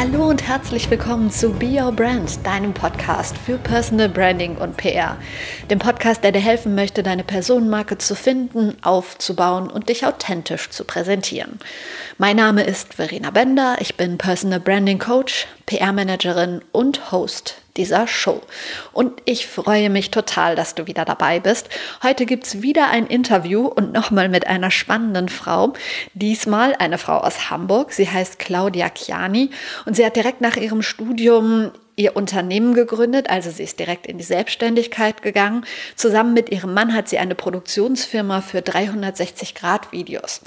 [0.00, 5.18] Hallo und herzlich willkommen zu Be Your Brand, deinem Podcast für Personal Branding und PR.
[5.68, 10.84] Dem Podcast, der dir helfen möchte, deine Personenmarke zu finden, aufzubauen und dich authentisch zu
[10.84, 11.58] präsentieren.
[12.16, 18.40] Mein Name ist Verena Bender, ich bin Personal Branding Coach, PR-Managerin und Host dieser Show.
[18.92, 21.68] Und ich freue mich total, dass du wieder dabei bist.
[22.02, 25.72] Heute gibt es wieder ein Interview und nochmal mit einer spannenden Frau.
[26.14, 27.92] Diesmal eine Frau aus Hamburg.
[27.92, 29.50] Sie heißt Claudia Chiani
[29.86, 34.18] und sie hat direkt nach ihrem Studium ihr Unternehmen gegründet, also sie ist direkt in
[34.18, 35.64] die Selbstständigkeit gegangen.
[35.96, 40.40] Zusammen mit ihrem Mann hat sie eine Produktionsfirma für 360 Grad Videos.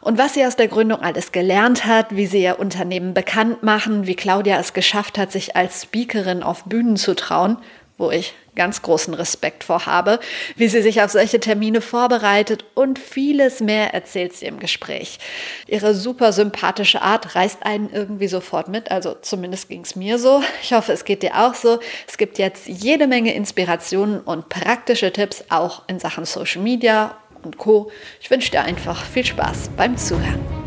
[0.00, 4.06] Und was sie aus der Gründung alles gelernt hat, wie sie ihr Unternehmen bekannt machen,
[4.06, 7.58] wie Claudia es geschafft hat, sich als Speakerin auf Bühnen zu trauen,
[7.98, 10.18] wo ich ganz großen Respekt vor habe,
[10.56, 15.18] wie sie sich auf solche Termine vorbereitet und vieles mehr erzählt sie im Gespräch.
[15.66, 20.42] Ihre super sympathische Art reißt einen irgendwie sofort mit, also zumindest ging es mir so.
[20.62, 21.78] Ich hoffe, es geht dir auch so.
[22.08, 27.58] Es gibt jetzt jede Menge Inspirationen und praktische Tipps auch in Sachen Social Media und
[27.58, 27.90] Co.
[28.20, 30.63] Ich wünsche dir einfach viel Spaß beim Zuhören.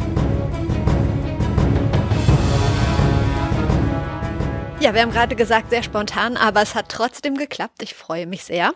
[4.80, 7.82] Ja, wir haben gerade gesagt, sehr spontan, aber es hat trotzdem geklappt.
[7.82, 8.74] Ich freue mich sehr.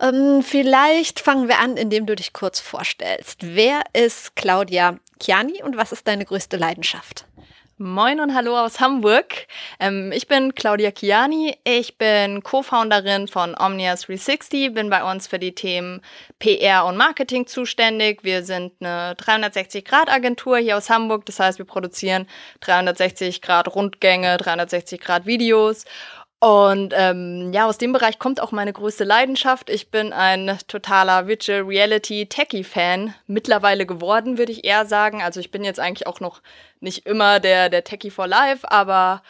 [0.00, 3.40] Ähm, vielleicht fangen wir an, indem du dich kurz vorstellst.
[3.42, 7.26] Wer ist Claudia Chiani und was ist deine größte Leidenschaft?
[7.82, 9.48] Moin und hallo aus Hamburg.
[9.80, 11.56] Ähm, ich bin Claudia Chiani.
[11.64, 16.00] Ich bin Co-Founderin von Omnia 360, bin bei uns für die Themen
[16.38, 18.22] PR und Marketing zuständig.
[18.22, 21.26] Wir sind eine 360-Grad-Agentur hier aus Hamburg.
[21.26, 22.28] Das heißt, wir produzieren
[22.60, 25.84] 360-Grad-Rundgänge, 360-Grad-Videos
[26.42, 29.70] und ähm, ja, aus dem Bereich kommt auch meine größte Leidenschaft.
[29.70, 35.22] Ich bin ein totaler Virtual Reality Techie Fan mittlerweile geworden, würde ich eher sagen.
[35.22, 36.42] Also ich bin jetzt eigentlich auch noch
[36.80, 39.22] nicht immer der der Techie for Life, aber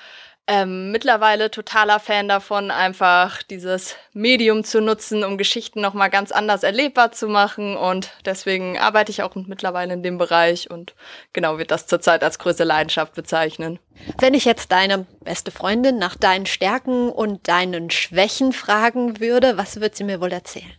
[0.49, 6.65] ähm, mittlerweile totaler Fan davon, einfach dieses Medium zu nutzen, um Geschichten nochmal ganz anders
[6.65, 7.77] erlebbar zu machen.
[7.77, 10.95] Und deswegen arbeite ich auch mittlerweile in dem Bereich und
[11.33, 13.79] genau wird das zurzeit als größte Leidenschaft bezeichnen.
[14.19, 19.81] Wenn ich jetzt deine beste Freundin nach deinen Stärken und deinen Schwächen fragen würde, was
[19.81, 20.73] würde sie mir wohl erzählen?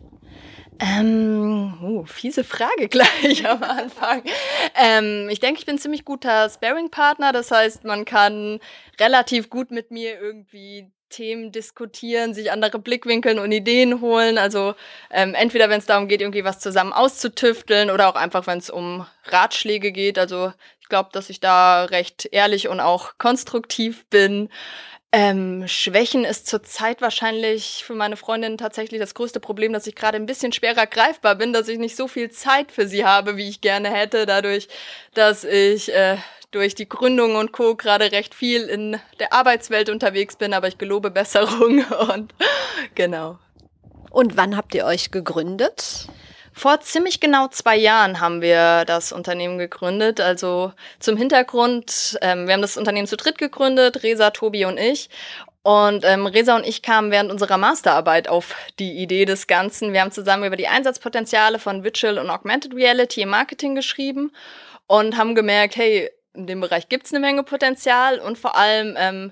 [0.79, 4.23] Ähm, uh, fiese Frage gleich am Anfang.
[4.75, 7.31] Ähm, ich denke, ich bin ziemlich guter Sparing-Partner.
[7.31, 8.59] Das heißt, man kann
[9.00, 14.38] relativ gut mit mir irgendwie Themen diskutieren, sich andere Blickwinkeln und Ideen holen.
[14.38, 14.73] Also
[15.11, 18.69] ähm, entweder, wenn es darum geht, irgendwie was zusammen auszutüfteln oder auch einfach, wenn es
[18.69, 20.17] um Ratschläge geht.
[20.17, 20.51] Also
[20.81, 24.50] ich glaube, dass ich da recht ehrlich und auch konstruktiv bin.
[25.16, 30.18] Ähm, Schwächen ist zurzeit wahrscheinlich für meine Freundin tatsächlich das größte Problem, dass ich gerade
[30.18, 33.47] ein bisschen schwerer greifbar bin, dass ich nicht so viel Zeit für sie habe, wie
[33.47, 34.69] ich gerne hätte, dadurch,
[35.13, 36.18] dass ich äh,
[36.50, 37.75] durch die Gründung und Co.
[37.75, 42.34] gerade recht viel in der Arbeitswelt unterwegs bin, aber ich gelobe Besserung und
[42.96, 43.38] genau.
[44.09, 46.07] Und wann habt ihr euch gegründet?
[46.53, 50.22] Vor ziemlich genau zwei Jahren haben wir das Unternehmen gegründet.
[50.22, 55.09] Also zum Hintergrund, ähm, wir haben das Unternehmen zu dritt gegründet, Resa, Tobi und ich.
[55.64, 59.94] Und ähm, Resa und ich kamen während unserer Masterarbeit auf die Idee des Ganzen.
[59.94, 64.31] Wir haben zusammen über die Einsatzpotenziale von Virtual und Augmented Reality im Marketing geschrieben
[64.88, 68.96] und haben gemerkt, hey, in dem Bereich gibt es eine Menge Potenzial und vor allem
[68.97, 69.31] ähm,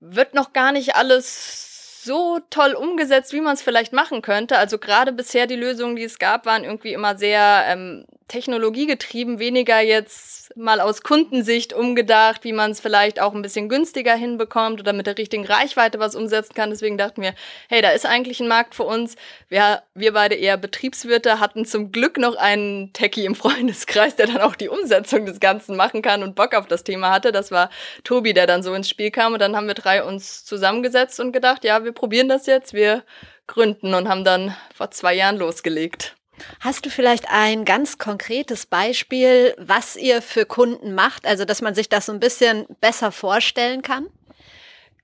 [0.00, 1.75] wird noch gar nicht alles
[2.06, 4.56] so toll umgesetzt, wie man es vielleicht machen könnte.
[4.56, 9.80] Also gerade bisher die Lösungen, die es gab, waren irgendwie immer sehr ähm, technologiegetrieben, weniger
[9.80, 14.92] jetzt mal aus Kundensicht umgedacht, wie man es vielleicht auch ein bisschen günstiger hinbekommt oder
[14.92, 16.70] mit der richtigen Reichweite was umsetzen kann.
[16.70, 17.34] Deswegen dachten wir,
[17.68, 19.16] hey, da ist eigentlich ein Markt für uns.
[19.48, 24.40] Wir, wir beide eher Betriebswirte hatten zum Glück noch einen Techie im Freundeskreis, der dann
[24.40, 27.32] auch die Umsetzung des Ganzen machen kann und Bock auf das Thema hatte.
[27.32, 27.70] Das war
[28.04, 31.32] Tobi, der dann so ins Spiel kam und dann haben wir drei uns zusammengesetzt und
[31.32, 33.04] gedacht, ja, wir probieren das jetzt, wir
[33.46, 36.16] gründen und haben dann vor zwei Jahren losgelegt.
[36.60, 41.74] Hast du vielleicht ein ganz konkretes Beispiel, was ihr für Kunden macht, also dass man
[41.74, 44.06] sich das so ein bisschen besser vorstellen kann?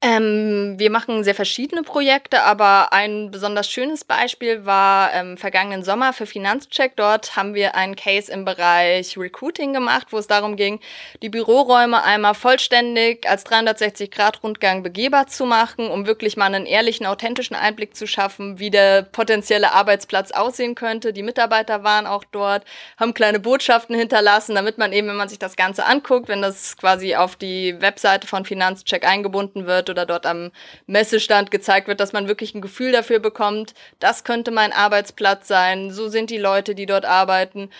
[0.05, 6.13] Ähm, wir machen sehr verschiedene Projekte, aber ein besonders schönes Beispiel war ähm, vergangenen Sommer
[6.13, 6.97] für Finanzcheck.
[6.97, 10.81] Dort haben wir einen Case im Bereich Recruiting gemacht, wo es darum ging,
[11.23, 17.55] die Büroräume einmal vollständig als 360-Grad-Rundgang begehbar zu machen, um wirklich mal einen ehrlichen, authentischen
[17.55, 21.13] Einblick zu schaffen, wie der potenzielle Arbeitsplatz aussehen könnte.
[21.13, 22.65] Die Mitarbeiter waren auch dort,
[22.97, 26.77] haben kleine Botschaften hinterlassen, damit man eben, wenn man sich das Ganze anguckt, wenn das
[26.77, 30.51] quasi auf die Webseite von Finanzcheck eingebunden wird oder dort am
[30.87, 35.93] Messestand gezeigt wird, dass man wirklich ein Gefühl dafür bekommt, das könnte mein Arbeitsplatz sein,
[35.93, 37.71] so sind die Leute, die dort arbeiten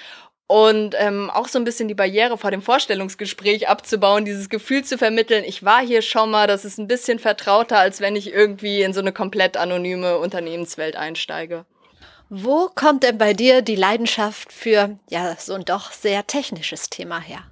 [0.53, 4.99] und ähm, auch so ein bisschen die Barriere vor dem Vorstellungsgespräch abzubauen, dieses Gefühl zu
[4.99, 8.83] vermitteln, ich war hier schon mal, das ist ein bisschen vertrauter, als wenn ich irgendwie
[8.83, 11.65] in so eine komplett anonyme Unternehmenswelt einsteige.
[12.29, 17.19] Wo kommt denn bei dir die Leidenschaft für ja so ein doch sehr technisches Thema
[17.19, 17.45] her?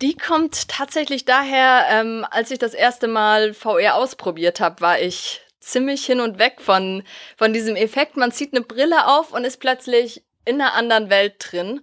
[0.00, 5.40] Die kommt tatsächlich daher, ähm, als ich das erste Mal VR ausprobiert habe, war ich
[5.58, 7.02] ziemlich hin und weg von,
[7.36, 8.16] von diesem Effekt.
[8.16, 11.80] Man zieht eine Brille auf und ist plötzlich in einer anderen Welt drin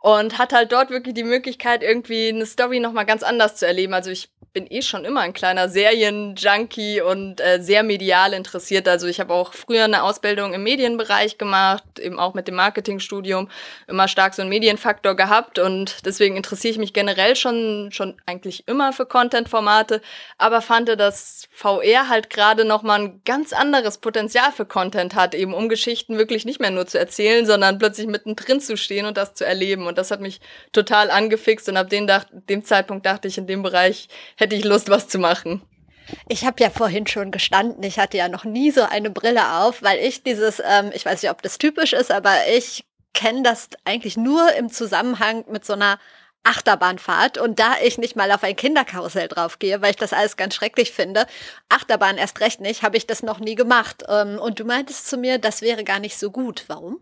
[0.00, 3.94] und hat halt dort wirklich die Möglichkeit, irgendwie eine Story nochmal ganz anders zu erleben.
[3.94, 8.88] Also ich bin eh schon immer ein kleiner Serienjunkie und äh, sehr medial interessiert.
[8.88, 13.50] Also ich habe auch früher eine Ausbildung im Medienbereich gemacht, eben auch mit dem Marketingstudium,
[13.86, 18.66] immer stark so einen Medienfaktor gehabt und deswegen interessiere ich mich generell schon, schon eigentlich
[18.66, 20.00] immer für Content-Formate,
[20.38, 25.52] aber fand, dass VR halt gerade nochmal ein ganz anderes Potenzial für Content hat, eben
[25.52, 29.34] um Geschichten wirklich nicht mehr nur zu erzählen, sondern plötzlich mittendrin zu stehen und das
[29.34, 29.86] zu erleben.
[29.88, 30.40] Und das hat mich
[30.72, 32.06] total angefixt und ab dem,
[32.48, 35.62] dem Zeitpunkt dachte ich, in dem Bereich hätte ich Lust, was zu machen.
[36.28, 39.82] Ich habe ja vorhin schon gestanden, ich hatte ja noch nie so eine Brille auf,
[39.82, 43.68] weil ich dieses, ähm, ich weiß nicht, ob das typisch ist, aber ich kenne das
[43.84, 45.98] eigentlich nur im Zusammenhang mit so einer
[46.44, 50.54] Achterbahnfahrt und da ich nicht mal auf ein Kinderkarussell draufgehe, weil ich das alles ganz
[50.54, 51.26] schrecklich finde,
[51.68, 54.04] Achterbahn erst recht nicht, habe ich das noch nie gemacht.
[54.08, 56.64] Ähm, und du meintest zu mir, das wäre gar nicht so gut.
[56.68, 57.00] Warum?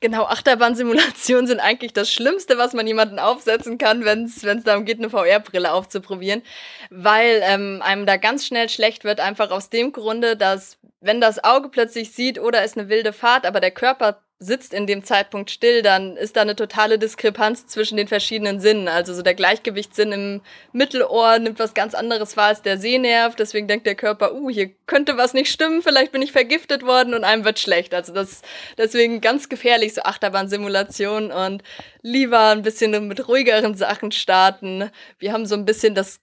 [0.00, 4.98] Genau, Achterbahnsimulationen sind eigentlich das Schlimmste, was man jemanden aufsetzen kann, wenn es darum geht,
[4.98, 6.42] eine VR-Brille aufzuprobieren,
[6.90, 11.42] weil ähm, einem da ganz schnell schlecht wird, einfach aus dem Grunde, dass wenn das
[11.42, 15.50] Auge plötzlich sieht, oder ist eine wilde Fahrt, aber der Körper sitzt in dem Zeitpunkt
[15.50, 18.86] still, dann ist da eine totale Diskrepanz zwischen den verschiedenen Sinnen.
[18.86, 20.40] Also so der Gleichgewichtssinn im
[20.72, 23.34] Mittelohr nimmt was ganz anderes wahr als der Sehnerv.
[23.34, 27.14] Deswegen denkt der Körper, uh, hier könnte was nicht stimmen, vielleicht bin ich vergiftet worden
[27.14, 27.92] und einem wird schlecht.
[27.94, 28.42] Also das
[28.76, 31.64] deswegen ganz gefährlich, so Achterbahnsimulation und
[32.02, 34.90] lieber ein bisschen mit ruhigeren Sachen starten.
[35.18, 36.20] Wir haben so ein bisschen das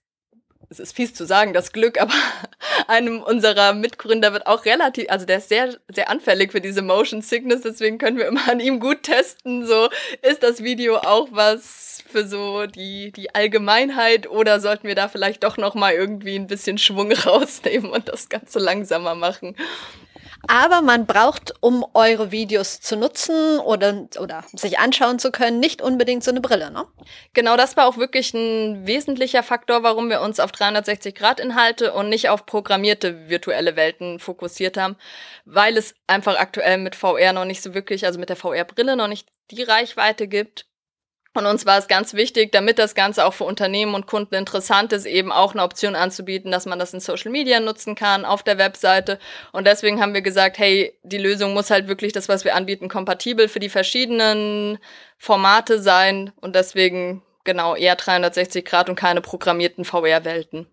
[0.68, 2.12] es ist fies zu sagen, das Glück, aber
[2.88, 7.22] einem unserer Mitgründer wird auch relativ, also der ist sehr, sehr anfällig für diese Motion
[7.22, 9.88] Sickness, deswegen können wir immer an ihm gut testen, so
[10.22, 15.44] ist das Video auch was für so die, die Allgemeinheit oder sollten wir da vielleicht
[15.44, 19.56] doch nochmal irgendwie ein bisschen Schwung rausnehmen und das Ganze langsamer machen?
[20.48, 25.82] Aber man braucht, um eure Videos zu nutzen oder, oder sich anschauen zu können, nicht
[25.82, 26.86] unbedingt so eine Brille, ne?
[27.32, 32.28] Genau, das war auch wirklich ein wesentlicher Faktor, warum wir uns auf 360-Grad-Inhalte und nicht
[32.28, 34.96] auf programmierte virtuelle Welten fokussiert haben,
[35.44, 39.08] weil es einfach aktuell mit VR noch nicht so wirklich, also mit der VR-Brille noch
[39.08, 40.66] nicht die Reichweite gibt,
[41.36, 44.92] und uns war es ganz wichtig, damit das Ganze auch für Unternehmen und Kunden interessant
[44.92, 48.42] ist, eben auch eine Option anzubieten, dass man das in Social Media nutzen kann, auf
[48.42, 49.18] der Webseite.
[49.52, 52.88] Und deswegen haben wir gesagt, hey, die Lösung muss halt wirklich das, was wir anbieten,
[52.88, 54.78] kompatibel für die verschiedenen
[55.18, 56.32] Formate sein.
[56.40, 60.66] Und deswegen genau eher 360 Grad und keine programmierten VR-Welten.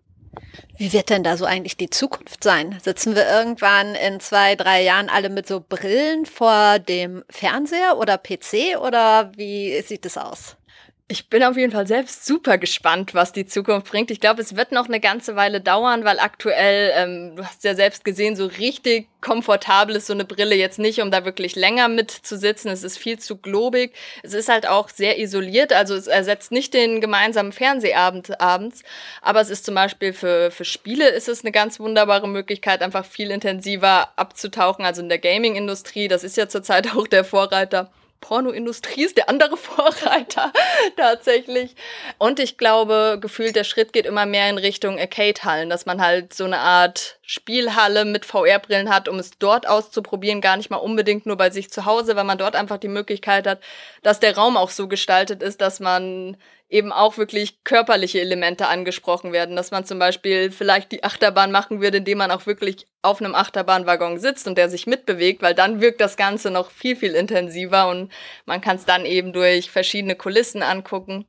[0.76, 2.78] Wie wird denn da so eigentlich die Zukunft sein?
[2.82, 8.18] Sitzen wir irgendwann in zwei, drei Jahren alle mit so Brillen vor dem Fernseher oder
[8.18, 10.56] PC oder wie sieht es aus?
[11.06, 14.10] Ich bin auf jeden Fall selbst super gespannt, was die Zukunft bringt.
[14.10, 17.74] Ich glaube, es wird noch eine ganze Weile dauern, weil aktuell, ähm, du hast ja
[17.74, 21.88] selbst gesehen, so richtig komfortabel ist so eine Brille jetzt nicht, um da wirklich länger
[21.88, 22.70] mitzusitzen.
[22.70, 23.94] Es ist viel zu globig.
[24.22, 28.82] Es ist halt auch sehr isoliert, also es ersetzt nicht den gemeinsamen Fernsehabend abends.
[29.20, 33.04] Aber es ist zum Beispiel für, für Spiele ist es eine ganz wunderbare Möglichkeit, einfach
[33.04, 34.86] viel intensiver abzutauchen.
[34.86, 37.90] Also in der Gaming-Industrie, das ist ja zurzeit auch der Vorreiter
[38.24, 40.50] Pornoindustrie ist der andere Vorreiter
[40.96, 41.76] tatsächlich.
[42.16, 46.32] Und ich glaube, gefühlt der Schritt geht immer mehr in Richtung Arcade-Hallen, dass man halt
[46.32, 51.26] so eine Art Spielhalle mit VR-Brillen hat, um es dort auszuprobieren, gar nicht mal unbedingt
[51.26, 53.60] nur bei sich zu Hause, weil man dort einfach die Möglichkeit hat,
[54.02, 56.38] dass der Raum auch so gestaltet ist, dass man
[56.74, 61.80] eben auch wirklich körperliche Elemente angesprochen werden, dass man zum Beispiel vielleicht die Achterbahn machen
[61.80, 65.80] würde, indem man auch wirklich auf einem Achterbahnwaggon sitzt und der sich mitbewegt, weil dann
[65.80, 68.12] wirkt das Ganze noch viel, viel intensiver und
[68.44, 71.26] man kann es dann eben durch verschiedene Kulissen angucken.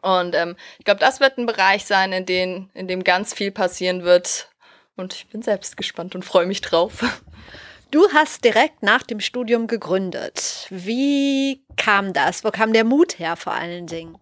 [0.00, 3.50] Und ähm, ich glaube, das wird ein Bereich sein, in, den, in dem ganz viel
[3.50, 4.48] passieren wird,
[4.96, 7.04] Und ich bin selbst gespannt und freue mich drauf.
[7.90, 10.68] Du hast direkt nach dem Studium gegründet.
[10.70, 12.44] Wie kam das?
[12.44, 14.16] Wo kam der Mut her vor allen Dingen?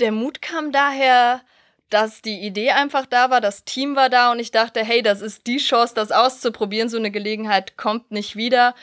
[0.00, 1.42] Der Mut kam daher,
[1.90, 5.20] dass die Idee einfach da war, das Team war da und ich dachte, hey, das
[5.20, 6.88] ist die Chance, das auszuprobieren.
[6.88, 8.74] So eine Gelegenheit kommt nicht wieder.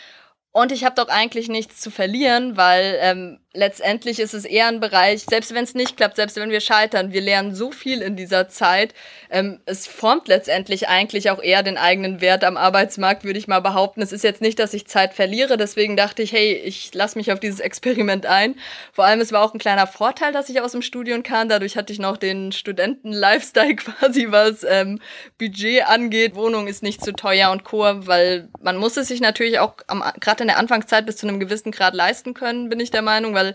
[0.51, 4.79] Und ich habe doch eigentlich nichts zu verlieren, weil ähm, letztendlich ist es eher ein
[4.79, 8.15] Bereich, selbst wenn es nicht klappt, selbst wenn wir scheitern, wir lernen so viel in
[8.15, 8.93] dieser Zeit.
[9.29, 13.59] Ähm, es formt letztendlich eigentlich auch eher den eigenen Wert am Arbeitsmarkt, würde ich mal
[13.59, 14.01] behaupten.
[14.01, 17.31] Es ist jetzt nicht, dass ich Zeit verliere, deswegen dachte ich, hey, ich lasse mich
[17.31, 18.55] auf dieses Experiment ein.
[18.93, 21.49] Vor allem, es war auch ein kleiner Vorteil, dass ich aus dem Studium kam.
[21.49, 24.99] Dadurch hatte ich noch den Studenten-Lifestyle quasi, was ähm,
[25.39, 26.35] Budget angeht.
[26.35, 29.77] Wohnung ist nicht zu teuer und Co., weil man muss es sich natürlich auch
[30.19, 33.33] gerade in der Anfangszeit bis zu einem gewissen Grad leisten können, bin ich der Meinung,
[33.33, 33.46] weil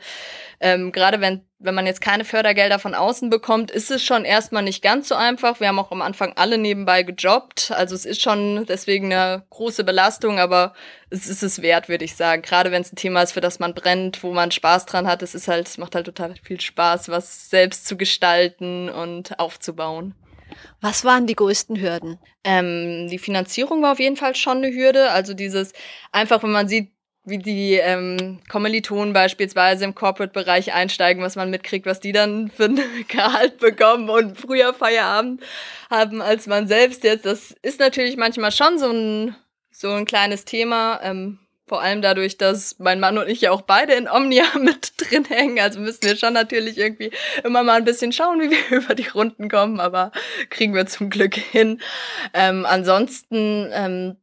[0.60, 4.62] ähm, gerade wenn, wenn man jetzt keine Fördergelder von außen bekommt, ist es schon erstmal
[4.62, 5.58] nicht ganz so einfach.
[5.58, 7.72] Wir haben auch am Anfang alle nebenbei gejobbt.
[7.72, 10.74] Also es ist schon deswegen eine große Belastung, aber
[11.10, 12.42] es ist es wert, würde ich sagen.
[12.42, 15.22] Gerade wenn es ein Thema ist, für das man brennt, wo man Spaß dran hat.
[15.22, 20.14] Es ist halt, es macht halt total viel Spaß, was selbst zu gestalten und aufzubauen.
[20.80, 22.18] Was waren die größten Hürden?
[22.44, 25.10] Ähm, die Finanzierung war auf jeden Fall schon eine Hürde.
[25.10, 25.72] Also dieses,
[26.12, 26.92] einfach wenn man sieht,
[27.24, 32.64] wie die ähm, Kommilitonen beispielsweise im Corporate-Bereich einsteigen, was man mitkriegt, was die dann für
[32.64, 35.42] ein Gehalt bekommen und früher Feierabend
[35.88, 37.24] haben als man selbst jetzt.
[37.24, 39.36] Das ist natürlich manchmal schon so ein,
[39.70, 41.00] so ein kleines Thema.
[41.02, 41.38] Ähm,
[41.68, 45.24] vor allem dadurch, dass mein Mann und ich ja auch beide in Omnia mit drin
[45.24, 45.60] hängen.
[45.60, 47.12] Also müssen wir schon natürlich irgendwie
[47.44, 50.10] immer mal ein bisschen schauen, wie wir über die Runden kommen, aber
[50.50, 51.80] kriegen wir zum Glück hin.
[52.34, 54.16] Ähm, ansonsten, ähm,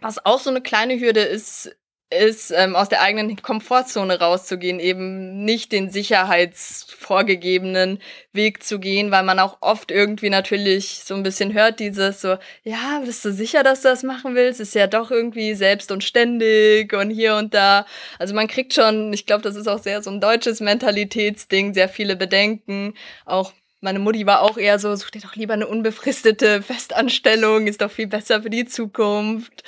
[0.00, 1.77] was auch so eine kleine Hürde ist,
[2.10, 8.00] ist, ähm, aus der eigenen Komfortzone rauszugehen, eben nicht den sicherheitsvorgegebenen
[8.32, 12.38] Weg zu gehen, weil man auch oft irgendwie natürlich so ein bisschen hört dieses so,
[12.64, 14.60] ja, bist du sicher, dass du das machen willst?
[14.60, 17.84] Ist ja doch irgendwie selbst und ständig und hier und da.
[18.18, 21.90] Also man kriegt schon, ich glaube, das ist auch sehr so ein deutsches Mentalitätsding, sehr
[21.90, 22.94] viele Bedenken,
[23.26, 27.80] auch meine Mutti war auch eher so, such dir doch lieber eine unbefristete Festanstellung, ist
[27.80, 29.62] doch viel besser für die Zukunft.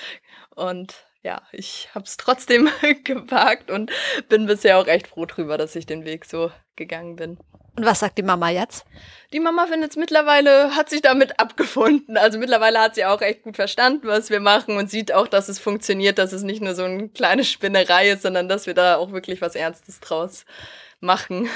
[0.57, 2.69] Und ja, ich habe es trotzdem
[3.05, 3.91] gewagt und
[4.29, 7.39] bin bisher auch echt froh drüber, dass ich den Weg so gegangen bin.
[7.77, 8.85] Und was sagt die Mama jetzt?
[9.33, 12.17] Die Mama findet es mittlerweile, hat sich damit abgefunden.
[12.17, 15.49] Also mittlerweile hat sie auch echt gut verstanden, was wir machen und sieht auch, dass
[15.49, 18.97] es funktioniert, dass es nicht nur so eine kleine Spinnerei ist, sondern dass wir da
[18.97, 20.45] auch wirklich was Ernstes draus
[21.01, 21.49] machen.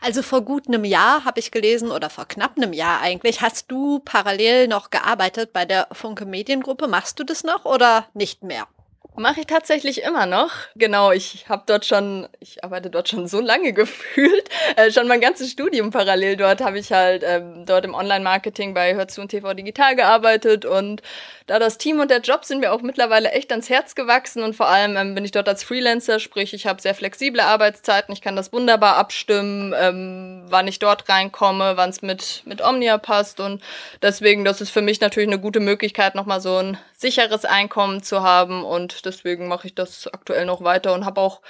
[0.00, 3.70] Also vor gut einem Jahr habe ich gelesen, oder vor knapp einem Jahr eigentlich, hast
[3.70, 6.88] du parallel noch gearbeitet bei der Funke Mediengruppe.
[6.88, 8.66] Machst du das noch oder nicht mehr?
[9.14, 10.50] Mache ich tatsächlich immer noch.
[10.74, 14.48] Genau, ich habe dort schon, ich arbeite dort schon so lange gefühlt.
[14.76, 18.94] Äh, schon mein ganzes Studium parallel dort habe ich halt ähm, dort im Online-Marketing bei
[18.94, 21.02] Hörzu und TV Digital gearbeitet und
[21.46, 24.56] da das Team und der Job sind mir auch mittlerweile echt ans Herz gewachsen und
[24.56, 28.22] vor allem ähm, bin ich dort als Freelancer, sprich ich habe sehr flexible Arbeitszeiten, ich
[28.22, 33.40] kann das wunderbar abstimmen, ähm, wann ich dort reinkomme, wann es mit, mit Omnia passt
[33.40, 33.62] und
[34.00, 38.22] deswegen, das ist für mich natürlich eine gute Möglichkeit, nochmal so ein sicheres Einkommen zu
[38.22, 41.42] haben und deswegen mache ich das aktuell noch weiter und habe auch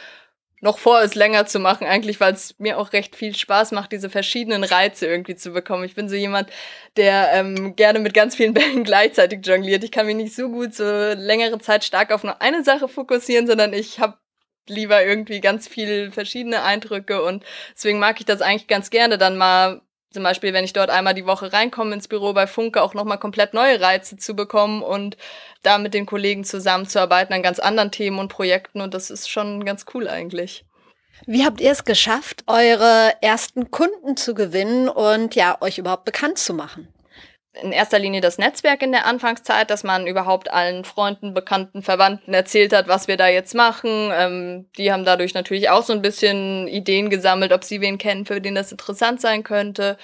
[0.62, 3.90] noch vor, es länger zu machen, eigentlich, weil es mir auch recht viel Spaß macht,
[3.90, 5.82] diese verschiedenen Reize irgendwie zu bekommen.
[5.82, 6.50] Ich bin so jemand,
[6.96, 9.82] der ähm, gerne mit ganz vielen Bällen gleichzeitig jongliert.
[9.82, 13.48] Ich kann mich nicht so gut so längere Zeit stark auf nur eine Sache fokussieren,
[13.48, 14.18] sondern ich habe
[14.68, 17.44] lieber irgendwie ganz viel verschiedene Eindrücke und
[17.74, 21.14] deswegen mag ich das eigentlich ganz gerne, dann mal zum Beispiel, wenn ich dort einmal
[21.14, 25.16] die Woche reinkomme ins Büro bei Funke, auch nochmal komplett neue Reize zu bekommen und
[25.62, 28.80] da mit den Kollegen zusammenzuarbeiten an ganz anderen Themen und Projekten.
[28.80, 30.64] Und das ist schon ganz cool eigentlich.
[31.26, 36.38] Wie habt ihr es geschafft, eure ersten Kunden zu gewinnen und ja, euch überhaupt bekannt
[36.38, 36.91] zu machen?
[37.60, 42.32] In erster Linie das Netzwerk in der Anfangszeit, dass man überhaupt allen Freunden, Bekannten, Verwandten
[42.32, 44.10] erzählt hat, was wir da jetzt machen.
[44.12, 48.24] Ähm, die haben dadurch natürlich auch so ein bisschen Ideen gesammelt, ob sie wen kennen,
[48.24, 49.98] für den das interessant sein könnte.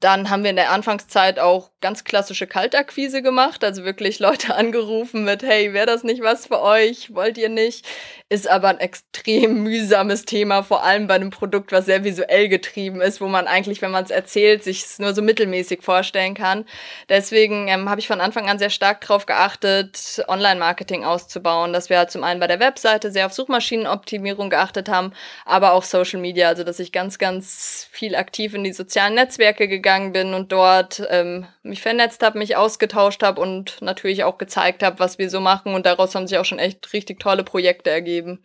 [0.00, 5.24] Dann haben wir in der Anfangszeit auch ganz klassische Kaltakquise gemacht, also wirklich Leute angerufen
[5.24, 7.14] mit, hey, wäre das nicht was für euch?
[7.14, 7.84] Wollt ihr nicht?
[8.28, 13.00] Ist aber ein extrem mühsames Thema, vor allem bei einem Produkt, was sehr visuell getrieben
[13.00, 16.64] ist, wo man eigentlich, wenn man es erzählt, sich es nur so mittelmäßig vorstellen kann.
[17.08, 21.98] Deswegen ähm, habe ich von Anfang an sehr stark darauf geachtet, Online-Marketing auszubauen, dass wir
[21.98, 25.12] halt zum einen bei der Webseite sehr auf Suchmaschinenoptimierung geachtet haben,
[25.44, 29.66] aber auch Social Media, also dass ich ganz, ganz viel aktiv in die sozialen Netzwerke
[29.66, 34.82] gegangen bin und dort ähm, mich vernetzt habe, mich ausgetauscht habe und natürlich auch gezeigt
[34.82, 35.74] habe, was wir so machen.
[35.74, 38.42] Und daraus haben sich auch schon echt richtig tolle Projekte ergeben geben.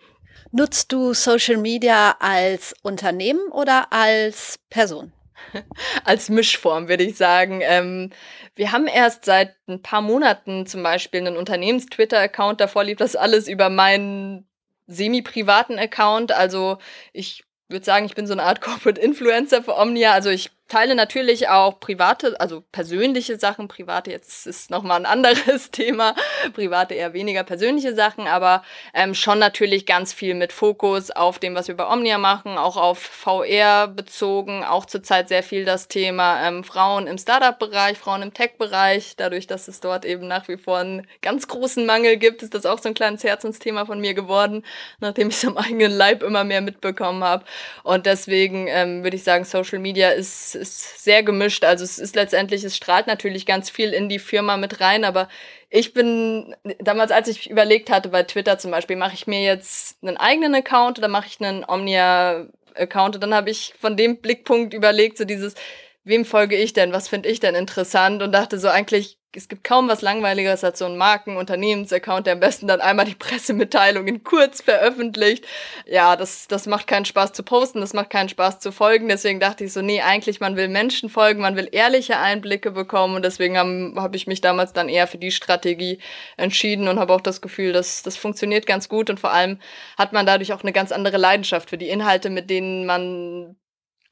[0.52, 5.12] Nutzt du Social Media als Unternehmen oder als Person?
[6.06, 7.62] als Mischform, würde ich sagen.
[7.64, 8.12] Ähm,
[8.56, 12.62] wir haben erst seit ein paar Monaten zum Beispiel einen Unternehmens-Twitter-Account.
[12.62, 14.48] Davor lief das alles über meinen
[14.88, 16.32] semi-privaten Account.
[16.32, 16.78] Also
[17.14, 20.14] ich würde sagen, ich bin so eine Art Corporate Influencer für Omnia.
[20.14, 23.68] Also ich teile natürlich auch private, also persönliche Sachen.
[23.68, 26.16] Private jetzt ist nochmal ein anderes Thema.
[26.54, 28.64] Private eher weniger persönliche Sachen, aber
[28.96, 32.76] ähm, schon natürlich ganz viel mit Fokus auf dem, was wir bei Omnia machen, auch
[32.76, 34.64] auf VR bezogen.
[34.64, 39.16] Auch zurzeit sehr viel das Thema ähm, Frauen im Startup-Bereich, Frauen im Tech-Bereich.
[39.16, 42.66] Dadurch, dass es dort eben nach wie vor einen ganz großen Mangel gibt, ist das
[42.66, 44.64] auch so ein kleines Herzensthema von mir geworden,
[45.00, 47.46] nachdem ich es am eigenen Leib immer mehr mitbekommen habe.
[47.84, 51.64] Und deswegen ähm, würde ich sagen, Social Media ist ist sehr gemischt.
[51.64, 55.30] Also es ist letztendlich, es strahlt natürlich ganz viel in die Firma mit rein, aber
[55.70, 59.98] ich bin damals, als ich überlegt hatte, bei Twitter zum Beispiel, mache ich mir jetzt
[60.02, 63.16] einen eigenen Account oder mache ich einen Omnia-Account?
[63.16, 65.56] Und dann habe ich von dem Blickpunkt überlegt, so dieses,
[66.04, 69.64] wem folge ich denn, was finde ich denn interessant und dachte so eigentlich, es gibt
[69.64, 74.08] kaum was Langweiligeres als so ein Marken-, Unternehmensaccount, der am besten dann einmal die Pressemitteilung
[74.08, 75.46] in kurz veröffentlicht.
[75.86, 79.08] Ja, das, das macht keinen Spaß zu posten, das macht keinen Spaß zu folgen.
[79.10, 83.16] Deswegen dachte ich so, nee, eigentlich, man will Menschen folgen, man will ehrliche Einblicke bekommen
[83.16, 86.00] und deswegen habe hab ich mich damals dann eher für die Strategie
[86.38, 89.60] entschieden und habe auch das Gefühl, dass das funktioniert ganz gut und vor allem
[89.98, 93.56] hat man dadurch auch eine ganz andere Leidenschaft für die Inhalte, mit denen man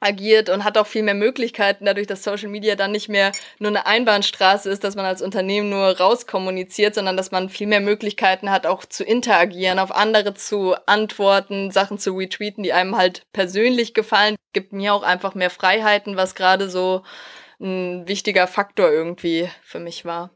[0.02, 3.70] agiert und hat auch viel mehr Möglichkeiten, dadurch, dass Social Media dann nicht mehr nur
[3.70, 8.50] eine Einbahnstraße ist, dass man als Unternehmen nur rauskommuniziert, sondern dass man viel mehr Möglichkeiten
[8.50, 13.94] hat, auch zu interagieren, auf andere zu antworten, Sachen zu retweeten, die einem halt persönlich
[13.94, 14.36] gefallen.
[14.54, 17.04] Gibt mir auch einfach mehr Freiheiten, was gerade so
[17.62, 20.32] ein wichtiger Faktor irgendwie für mich war.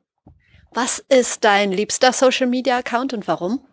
[0.72, 3.66] Was ist dein liebster Social Media Account und warum?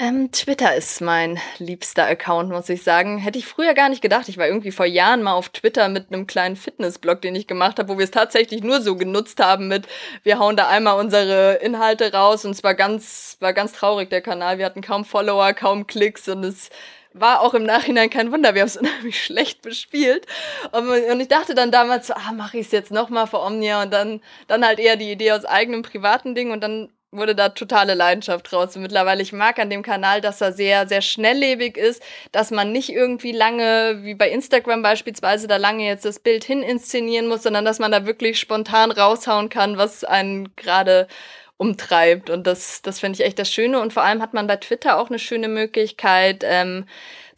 [0.00, 3.18] Ähm, Twitter ist mein liebster Account, muss ich sagen.
[3.18, 4.28] Hätte ich früher gar nicht gedacht.
[4.28, 7.80] Ich war irgendwie vor Jahren mal auf Twitter mit einem kleinen Fitnessblog, den ich gemacht
[7.80, 9.88] habe, wo wir es tatsächlich nur so genutzt haben mit,
[10.22, 14.20] wir hauen da einmal unsere Inhalte raus und es war ganz, war ganz traurig, der
[14.20, 14.58] Kanal.
[14.58, 16.70] Wir hatten kaum Follower, kaum Klicks und es
[17.12, 20.26] war auch im Nachhinein kein Wunder, wir haben es unheimlich schlecht bespielt.
[20.70, 23.92] Und, ich dachte dann damals so, ah, mache ich es jetzt nochmal für Omnia und
[23.92, 27.94] dann, dann halt eher die Idee aus eigenem privaten Ding und dann wurde da totale
[27.94, 28.76] Leidenschaft draus.
[28.76, 32.72] Und mittlerweile, ich mag an dem Kanal, dass er sehr, sehr schnelllebig ist, dass man
[32.72, 37.42] nicht irgendwie lange, wie bei Instagram beispielsweise, da lange jetzt das Bild hin inszenieren muss,
[37.42, 41.08] sondern dass man da wirklich spontan raushauen kann, was einen gerade
[41.56, 42.30] umtreibt.
[42.30, 43.80] Und das, das finde ich echt das Schöne.
[43.80, 46.86] Und vor allem hat man bei Twitter auch eine schöne Möglichkeit, ähm,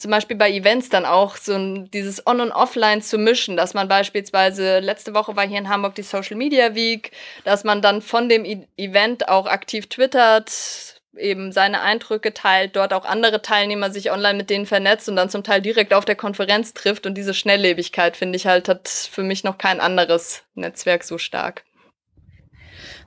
[0.00, 3.74] zum Beispiel bei Events dann auch so ein, dieses On- und Offline zu mischen, dass
[3.74, 7.12] man beispielsweise, letzte Woche war hier in Hamburg die Social Media Week,
[7.44, 12.92] dass man dann von dem e Event auch aktiv twittert, eben seine Eindrücke teilt, dort
[12.92, 16.16] auch andere Teilnehmer sich online mit denen vernetzt und dann zum Teil direkt auf der
[16.16, 17.06] Konferenz trifft.
[17.06, 21.64] Und diese Schnelllebigkeit, finde ich halt, hat für mich noch kein anderes Netzwerk so stark.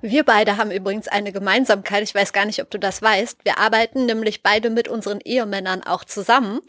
[0.06, 2.04] Wir beide haben übrigens eine Gemeinsamkeit.
[2.04, 3.38] Ich weiß gar nicht, ob du das weißt.
[3.46, 6.60] Wir arbeiten nämlich beide mit unseren Ehemännern auch zusammen.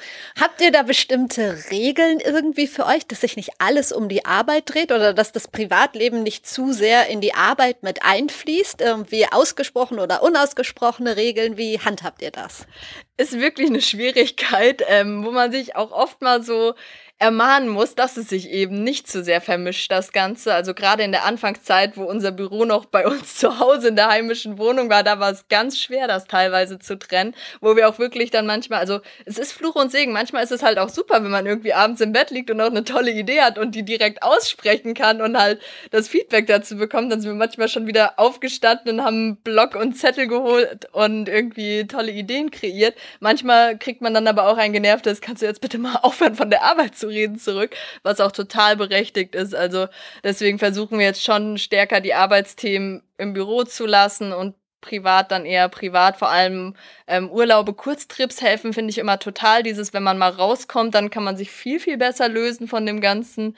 [0.41, 4.73] Habt ihr da bestimmte Regeln irgendwie für euch, dass sich nicht alles um die Arbeit
[4.73, 8.81] dreht oder dass das Privatleben nicht zu sehr in die Arbeit mit einfließt?
[8.81, 11.57] Irgendwie ausgesprochene oder unausgesprochene Regeln.
[11.57, 12.69] Wie handhabt ihr das?
[13.17, 16.75] Ist wirklich eine Schwierigkeit, ähm, wo man sich auch oft mal so
[17.19, 20.53] ermahnen muss, dass es sich eben nicht zu sehr vermischt, das Ganze.
[20.53, 24.09] Also gerade in der Anfangszeit, wo unser Büro noch bei uns zu Hause in der
[24.09, 27.99] heimischen Wohnung war, da war es ganz schwer, das teilweise zu trennen, wo wir auch
[27.99, 30.13] wirklich dann manchmal, also es ist Fluch und Segen.
[30.13, 32.67] Manchmal ist es halt auch super, wenn man irgendwie abends im Bett liegt und auch
[32.67, 37.13] eine tolle Idee hat und die direkt aussprechen kann und halt das Feedback dazu bekommt.
[37.13, 41.87] Dann sind wir manchmal schon wieder aufgestanden und haben Block und Zettel geholt und irgendwie
[41.87, 42.97] tolle Ideen kreiert.
[43.21, 46.51] Manchmal kriegt man dann aber auch ein genervtes, kannst du jetzt bitte mal aufhören von
[46.51, 49.55] der Arbeit zu zu reden zurück, was auch total berechtigt ist.
[49.55, 49.89] Also
[50.23, 55.47] deswegen versuchen wir jetzt schon stärker die Arbeitsthemen im Büro zu lassen und privat dann
[55.47, 56.19] eher privat.
[56.19, 56.75] Vor allem
[57.07, 59.63] ähm, Urlaube, Kurztrips helfen, finde ich immer total.
[59.63, 63.01] Dieses, wenn man mal rauskommt, dann kann man sich viel, viel besser lösen von dem
[63.01, 63.57] Ganzen.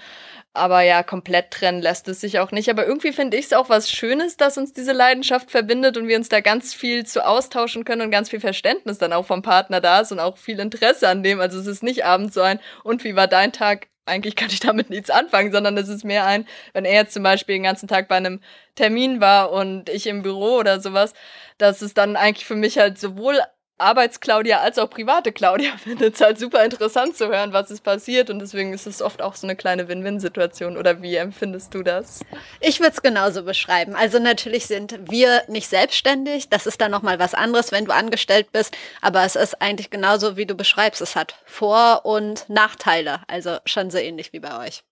[0.55, 2.71] Aber ja, komplett trennen lässt es sich auch nicht.
[2.71, 6.17] Aber irgendwie finde ich es auch was Schönes, dass uns diese Leidenschaft verbindet und wir
[6.17, 9.81] uns da ganz viel zu austauschen können und ganz viel Verständnis dann auch vom Partner
[9.81, 11.41] da ist und auch viel Interesse an dem.
[11.41, 13.89] Also es ist nicht abends so ein, und wie war dein Tag?
[14.07, 17.23] Eigentlich kann ich damit nichts anfangen, sondern es ist mehr ein, wenn er jetzt zum
[17.23, 18.40] Beispiel den ganzen Tag bei einem
[18.75, 21.12] Termin war und ich im Büro oder sowas,
[21.59, 23.40] dass es dann eigentlich für mich halt sowohl
[23.79, 28.31] Arbeits-Claudia als auch private Claudia findet es halt super interessant zu hören, was ist passiert
[28.31, 30.77] und deswegen ist es oft auch so eine kleine Win-Win-Situation.
[30.77, 32.21] Oder wie empfindest du das?
[32.61, 33.95] Ich würde es genauso beschreiben.
[33.95, 38.53] Also natürlich sind wir nicht selbstständig, das ist dann nochmal was anderes, wenn du angestellt
[38.53, 41.01] bist, aber es ist eigentlich genauso, wie du beschreibst.
[41.01, 44.83] Es hat Vor- und Nachteile, also schon so ähnlich wie bei euch.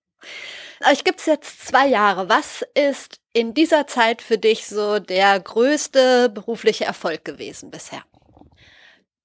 [0.91, 2.29] Euch gibt es jetzt zwei Jahre.
[2.29, 8.03] Was ist in dieser Zeit für dich so der größte berufliche Erfolg gewesen bisher?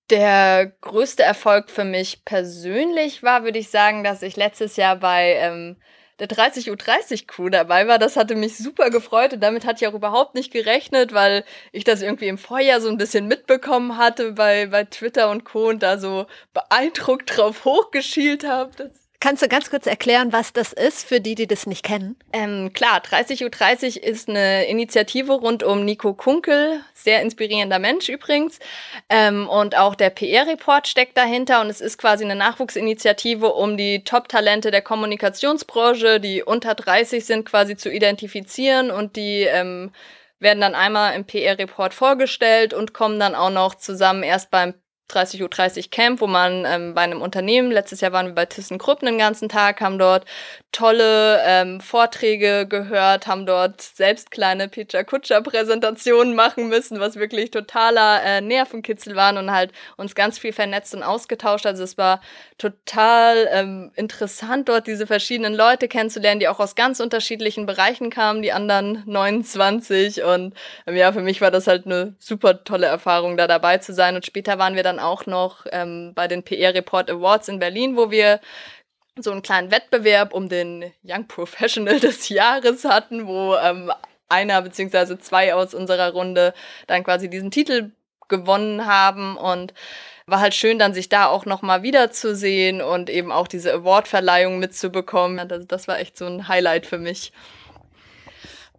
[0.09, 5.33] Der größte Erfolg für mich persönlich war, würde ich sagen, dass ich letztes Jahr bei
[5.35, 5.77] ähm,
[6.19, 7.99] der 30 U30 Crew dabei war.
[7.99, 11.83] Das hatte mich super gefreut und damit hatte ich auch überhaupt nicht gerechnet, weil ich
[11.83, 15.69] das irgendwie im Vorjahr so ein bisschen mitbekommen hatte bei, bei Twitter und Co.
[15.69, 18.91] und da so beeindruckt drauf hochgeschielt habe.
[19.21, 22.15] Kannst du ganz kurz erklären, was das ist, für die, die das nicht kennen?
[22.31, 28.07] Ähm, klar, 30 Uhr 30 ist eine Initiative rund um Nico Kunkel, sehr inspirierender Mensch
[28.07, 28.59] übrigens.
[29.09, 34.05] Ähm, und auch der PR-Report steckt dahinter und es ist quasi eine Nachwuchsinitiative, um die
[34.05, 39.91] Top-Talente der Kommunikationsbranche, die unter 30 sind, quasi zu identifizieren und die ähm,
[40.39, 44.75] werden dann einmal im PR-Report vorgestellt und kommen dann auch noch zusammen erst beim
[45.09, 48.45] 30 Uhr 30 Camp, wo man ähm, bei einem Unternehmen, letztes Jahr waren wir bei
[48.45, 50.25] ThyssenKrupp den ganzen Tag, haben dort
[50.71, 57.49] tolle ähm, Vorträge gehört, haben dort selbst kleine Picha Kutscher Präsentationen machen müssen, was wirklich
[57.49, 61.65] totaler äh, Nervenkitzel waren und halt uns ganz viel vernetzt und ausgetauscht.
[61.65, 62.21] Also es war
[62.59, 68.43] total ähm, interessant, dort diese verschiedenen Leute kennenzulernen, die auch aus ganz unterschiedlichen Bereichen kamen,
[68.43, 70.53] die anderen 29 und
[70.85, 74.15] ähm, ja, für mich war das halt eine super tolle Erfahrung, da dabei zu sein
[74.15, 77.97] und später waren wir dann auch noch ähm, bei den PR Report Awards in Berlin,
[77.97, 78.39] wo wir
[79.17, 83.91] so einen kleinen Wettbewerb um den Young Professional des Jahres hatten, wo ähm,
[84.29, 86.53] einer beziehungsweise zwei aus unserer Runde
[86.87, 87.91] dann quasi diesen Titel
[88.27, 89.73] gewonnen haben und
[90.27, 95.47] war halt schön, dann sich da auch nochmal wiederzusehen und eben auch diese Awardverleihung mitzubekommen.
[95.47, 97.31] Das, das war echt so ein Highlight für mich.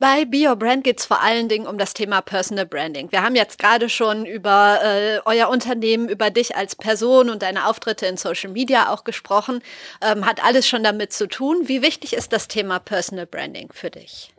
[0.00, 3.12] Bei Be Your Brand geht es vor allen Dingen um das Thema Personal Branding.
[3.12, 7.66] Wir haben jetzt gerade schon über äh, euer Unternehmen, über dich als Person und deine
[7.66, 9.62] Auftritte in Social Media auch gesprochen.
[10.00, 11.68] Ähm, hat alles schon damit zu tun.
[11.68, 14.32] Wie wichtig ist das Thema Personal Branding für dich?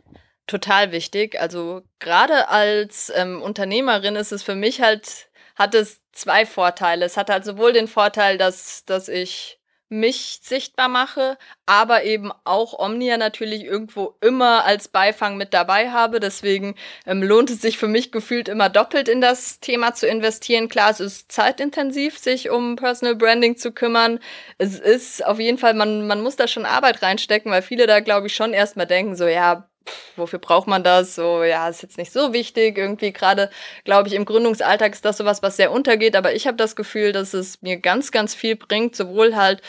[0.48, 1.40] Total wichtig.
[1.40, 7.06] Also gerade als ähm, Unternehmerin ist es für mich halt, hat es zwei Vorteile.
[7.06, 9.61] Es hat halt sowohl den Vorteil, dass, dass ich
[9.92, 16.20] mich sichtbar mache, aber eben auch Omnia natürlich irgendwo immer als Beifang mit dabei habe.
[16.20, 16.76] Deswegen
[17.06, 20.70] ähm, lohnt es sich für mich gefühlt immer doppelt in das Thema zu investieren.
[20.70, 24.20] Klar, es ist zeitintensiv, sich um Personal Branding zu kümmern.
[24.58, 28.00] Es ist auf jeden Fall, man, man muss da schon Arbeit reinstecken, weil viele da,
[28.00, 29.70] glaube ich, schon erstmal denken, so ja,
[30.16, 31.16] wofür braucht man das?
[31.16, 32.78] So, ja, ist jetzt nicht so wichtig.
[32.78, 33.50] Irgendwie gerade,
[33.84, 36.16] glaube ich, im Gründungsalltag ist das sowas, was sehr untergeht.
[36.16, 39.62] Aber ich habe das Gefühl, dass es mir ganz, ganz viel bringt, sowohl halt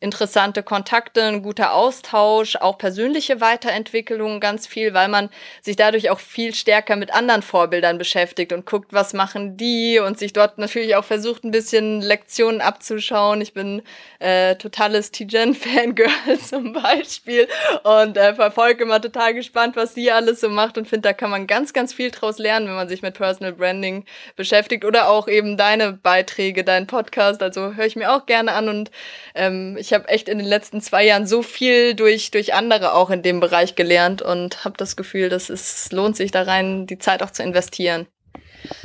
[0.00, 5.28] interessante Kontakte, ein guter Austausch, auch persönliche Weiterentwicklung ganz viel, weil man
[5.60, 10.16] sich dadurch auch viel stärker mit anderen Vorbildern beschäftigt und guckt, was machen die und
[10.16, 13.40] sich dort natürlich auch versucht, ein bisschen Lektionen abzuschauen.
[13.40, 13.82] Ich bin
[14.20, 16.08] äh, totales T-Gen-Fangirl
[16.48, 17.48] zum Beispiel
[17.82, 21.30] und äh, verfolge immer total gespannt, was sie alles so macht und finde, da kann
[21.30, 24.04] man ganz, ganz viel draus lernen, wenn man sich mit Personal Branding
[24.36, 27.42] beschäftigt oder auch eben deine Beiträge, dein Podcast.
[27.42, 28.92] Also höre ich mir auch gerne an und
[29.34, 32.92] ähm, ich ich habe echt in den letzten zwei Jahren so viel durch, durch andere
[32.92, 36.86] auch in dem Bereich gelernt und habe das Gefühl, dass es lohnt sich da rein,
[36.86, 38.06] die Zeit auch zu investieren.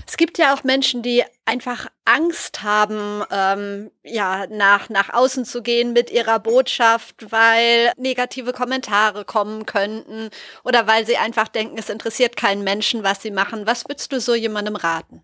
[0.07, 5.61] Es gibt ja auch Menschen, die einfach Angst haben, ähm, ja, nach, nach außen zu
[5.61, 10.29] gehen mit ihrer Botschaft, weil negative Kommentare kommen könnten
[10.63, 13.67] oder weil sie einfach denken, es interessiert keinen Menschen, was sie machen.
[13.67, 15.21] Was würdest du so jemandem raten?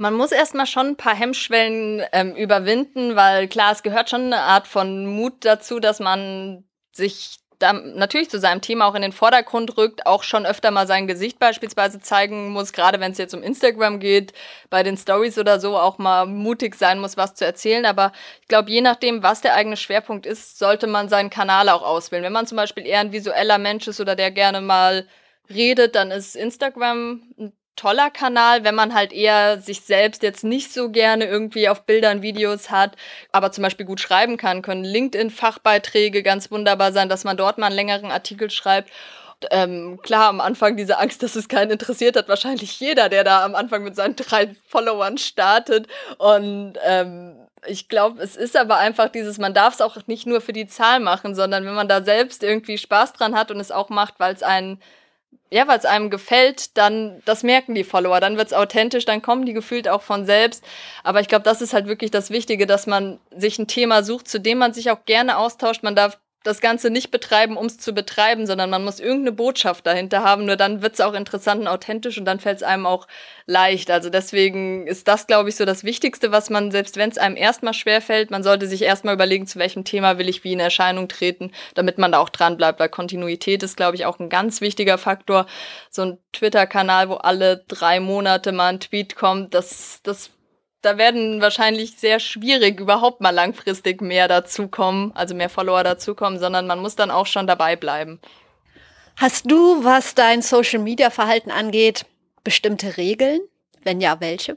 [0.00, 4.40] Man muss erstmal schon ein paar Hemmschwellen ähm, überwinden, weil klar, es gehört schon eine
[4.40, 9.12] Art von Mut dazu, dass man sich da natürlich zu seinem Thema auch in den
[9.12, 13.34] Vordergrund rückt, auch schon öfter mal sein Gesicht beispielsweise zeigen muss, gerade wenn es jetzt
[13.34, 14.32] um Instagram geht,
[14.70, 17.84] bei den Stories oder so auch mal mutig sein muss, was zu erzählen.
[17.84, 21.82] Aber ich glaube, je nachdem, was der eigene Schwerpunkt ist, sollte man seinen Kanal auch
[21.82, 22.24] auswählen.
[22.24, 25.06] Wenn man zum Beispiel eher ein visueller Mensch ist oder der gerne mal
[25.50, 30.70] redet, dann ist Instagram ein toller Kanal, wenn man halt eher sich selbst jetzt nicht
[30.70, 32.94] so gerne irgendwie auf Bildern, Videos hat,
[33.32, 37.68] aber zum Beispiel gut schreiben kann, können LinkedIn-Fachbeiträge ganz wunderbar sein, dass man dort mal
[37.68, 38.90] einen längeren Artikel schreibt.
[39.50, 43.42] Ähm, klar, am Anfang diese Angst, dass es keinen interessiert, hat wahrscheinlich jeder, der da
[43.46, 45.86] am Anfang mit seinen drei Followern startet.
[46.18, 47.34] Und ähm,
[47.66, 50.66] ich glaube, es ist aber einfach dieses, man darf es auch nicht nur für die
[50.66, 54.20] Zahl machen, sondern wenn man da selbst irgendwie Spaß dran hat und es auch macht,
[54.20, 54.82] weil es einen
[55.52, 59.20] ja, weil es einem gefällt, dann, das merken die Follower, dann wird es authentisch, dann
[59.20, 60.64] kommen die gefühlt auch von selbst.
[61.02, 64.28] Aber ich glaube, das ist halt wirklich das Wichtige, dass man sich ein Thema sucht,
[64.28, 65.82] zu dem man sich auch gerne austauscht.
[65.82, 69.86] Man darf das Ganze nicht betreiben, um es zu betreiben, sondern man muss irgendeine Botschaft
[69.86, 70.46] dahinter haben.
[70.46, 73.06] Nur dann wird es auch interessant und authentisch und dann fällt es einem auch
[73.46, 73.90] leicht.
[73.90, 77.36] Also deswegen ist das, glaube ich, so das Wichtigste, was man, selbst wenn es einem
[77.36, 81.08] erstmal schwerfällt, man sollte sich erstmal überlegen, zu welchem Thema will ich wie in Erscheinung
[81.08, 82.80] treten, damit man da auch dran bleibt.
[82.80, 85.46] Weil Kontinuität ist, glaube ich, auch ein ganz wichtiger Faktor.
[85.90, 90.30] So ein Twitter-Kanal, wo alle drei Monate mal ein Tweet kommt, das, das
[90.82, 96.66] da werden wahrscheinlich sehr schwierig überhaupt mal langfristig mehr dazukommen, also mehr Follower dazukommen, sondern
[96.66, 98.20] man muss dann auch schon dabei bleiben.
[99.16, 102.06] Hast du, was dein Social-Media-Verhalten angeht,
[102.42, 103.40] bestimmte Regeln?
[103.82, 104.56] Wenn ja, welche?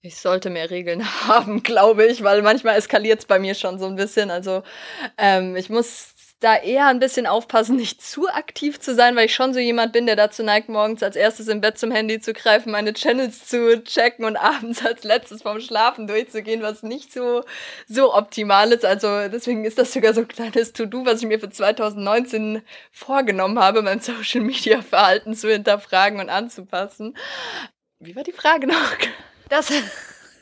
[0.00, 3.86] Ich sollte mehr Regeln haben, glaube ich, weil manchmal eskaliert es bei mir schon so
[3.86, 4.30] ein bisschen.
[4.30, 4.62] Also
[5.16, 6.13] ähm, ich muss
[6.44, 9.92] da eher ein bisschen aufpassen, nicht zu aktiv zu sein, weil ich schon so jemand
[9.92, 13.46] bin, der dazu neigt, morgens als erstes im Bett zum Handy zu greifen, meine Channels
[13.46, 17.42] zu checken und abends als letztes vorm Schlafen durchzugehen, was nicht so,
[17.88, 18.84] so optimal ist.
[18.84, 23.58] Also deswegen ist das sogar so ein kleines To-Do, was ich mir für 2019 vorgenommen
[23.58, 27.16] habe, mein Social Media Verhalten zu hinterfragen und anzupassen.
[27.98, 28.96] Wie war die Frage noch?
[29.48, 29.70] Das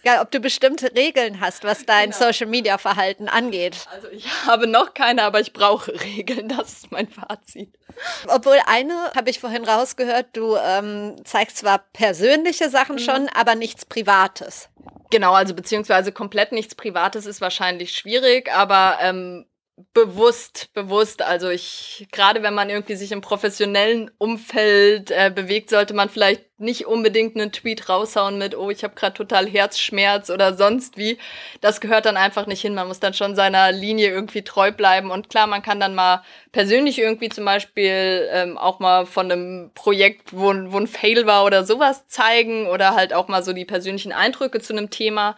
[0.04, 2.26] ja, ob du bestimmte Regeln hast, was dein genau.
[2.26, 3.86] Social Media Verhalten angeht.
[3.92, 6.48] Also ich habe noch keine, aber ich brauche Regeln.
[6.48, 7.72] Das ist mein Fazit.
[8.26, 13.00] Obwohl eine habe ich vorhin rausgehört, du ähm, zeigst zwar persönliche Sachen mhm.
[13.00, 14.68] schon, aber nichts Privates.
[15.10, 19.44] Genau, also beziehungsweise komplett nichts Privates ist wahrscheinlich schwierig, aber ähm,
[19.94, 21.22] bewusst, bewusst.
[21.22, 26.44] Also ich, gerade wenn man irgendwie sich im professionellen Umfeld äh, bewegt, sollte man vielleicht
[26.58, 31.18] nicht unbedingt einen Tweet raushauen mit, oh, ich habe gerade total Herzschmerz oder sonst wie.
[31.60, 32.74] Das gehört dann einfach nicht hin.
[32.74, 35.10] Man muss dann schon seiner Linie irgendwie treu bleiben.
[35.10, 39.70] Und klar, man kann dann mal persönlich irgendwie zum Beispiel ähm, auch mal von einem
[39.74, 43.64] Projekt, wo, wo ein Fail war oder sowas zeigen oder halt auch mal so die
[43.64, 45.36] persönlichen Eindrücke zu einem Thema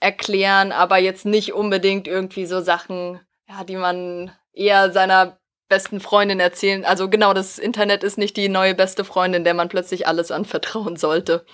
[0.00, 6.40] erklären, aber jetzt nicht unbedingt irgendwie so Sachen ja, die man eher seiner besten Freundin
[6.40, 6.84] erzählen.
[6.84, 10.96] Also genau, das Internet ist nicht die neue beste Freundin, der man plötzlich alles anvertrauen
[10.96, 11.44] sollte.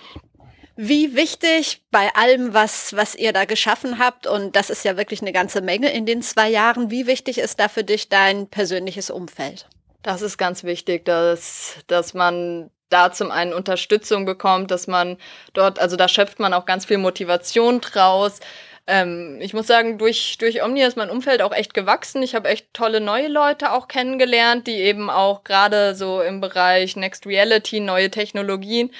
[0.75, 5.21] Wie wichtig bei allem, was, was ihr da geschaffen habt, und das ist ja wirklich
[5.21, 9.09] eine ganze Menge in den zwei Jahren, wie wichtig ist da für dich dein persönliches
[9.09, 9.67] Umfeld?
[10.03, 15.17] Das ist ganz wichtig, dass, dass man da zum einen Unterstützung bekommt, dass man
[15.53, 18.39] dort, also da schöpft man auch ganz viel Motivation draus,
[18.87, 22.23] ähm, ich muss sagen, durch, durch Omnia ist mein Umfeld auch echt gewachsen.
[22.23, 26.95] Ich habe echt tolle neue Leute auch kennengelernt, die eben auch gerade so im Bereich
[26.95, 28.91] Next Reality, neue Technologien,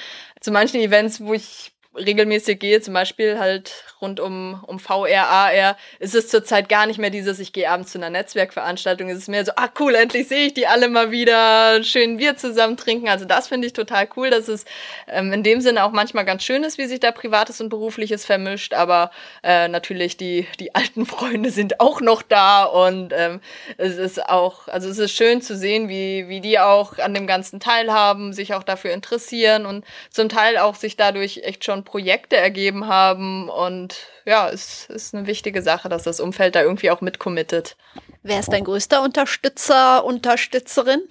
[0.42, 5.78] zu manchen Events, wo ich regelmäßig gehe, zum Beispiel halt rund um, um VR, AR,
[6.00, 9.28] ist es zurzeit gar nicht mehr dieses, ich gehe abends zu einer Netzwerkveranstaltung, es ist
[9.28, 13.10] mehr so, ah cool, endlich sehe ich die alle mal wieder, schön Bier zusammen trinken.
[13.10, 14.66] Also das finde ich total cool, dass es
[15.08, 18.26] ähm, in dem Sinne auch manchmal ganz schön ist, wie sich da Privates und Berufliches
[18.26, 19.12] vermischt, aber
[19.44, 23.42] äh, natürlich die, die alten Freunde sind auch noch da und ähm,
[23.78, 27.28] es ist auch, also es ist schön zu sehen, wie, wie die auch an dem
[27.28, 32.36] Ganzen teilhaben, sich auch dafür interessieren und zum Teil auch sich dadurch echt schon Projekte
[32.36, 33.50] ergeben haben.
[33.50, 33.96] Und
[34.26, 37.78] ja, es ist eine wichtige Sache, dass das Umfeld da irgendwie auch mitcommittet.
[38.24, 41.02] Wer ist dein größter Unterstützer, Unterstützerin?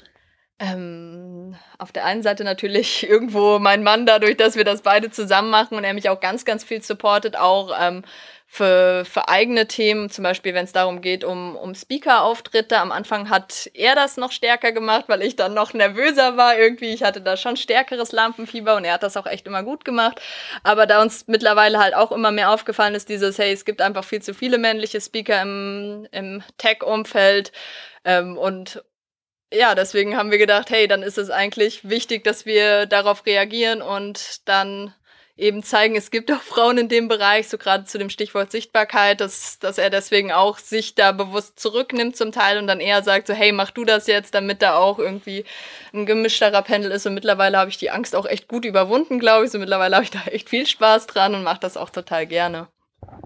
[0.59, 5.51] Ähm, auf der einen Seite natürlich irgendwo mein Mann, dadurch, dass wir das beide zusammen
[5.51, 8.03] machen und er mich auch ganz, ganz viel supportet, auch ähm,
[8.48, 12.78] für, für eigene Themen, zum Beispiel wenn es darum geht, um, um Speaker-Auftritte.
[12.78, 16.94] Am Anfang hat er das noch stärker gemacht, weil ich dann noch nervöser war irgendwie.
[16.94, 20.20] Ich hatte da schon stärkeres Lampenfieber und er hat das auch echt immer gut gemacht.
[20.62, 24.04] Aber da uns mittlerweile halt auch immer mehr aufgefallen ist, dieses, hey, es gibt einfach
[24.04, 27.52] viel zu viele männliche Speaker im, im Tech-Umfeld
[28.04, 28.82] ähm, und
[29.52, 33.80] ja, deswegen haben wir gedacht, hey, dann ist es eigentlich wichtig, dass wir darauf reagieren
[33.80, 34.92] und dann
[35.37, 39.20] eben zeigen, es gibt auch Frauen in dem Bereich, so gerade zu dem Stichwort Sichtbarkeit,
[39.20, 43.27] dass, dass er deswegen auch sich da bewusst zurücknimmt zum Teil und dann eher sagt
[43.27, 45.44] so, hey, mach du das jetzt, damit da auch irgendwie
[45.92, 49.44] ein gemischterer Pendel ist und mittlerweile habe ich die Angst auch echt gut überwunden, glaube
[49.44, 52.27] ich, so mittlerweile habe ich da echt viel Spaß dran und mache das auch total
[52.27, 52.68] gerne.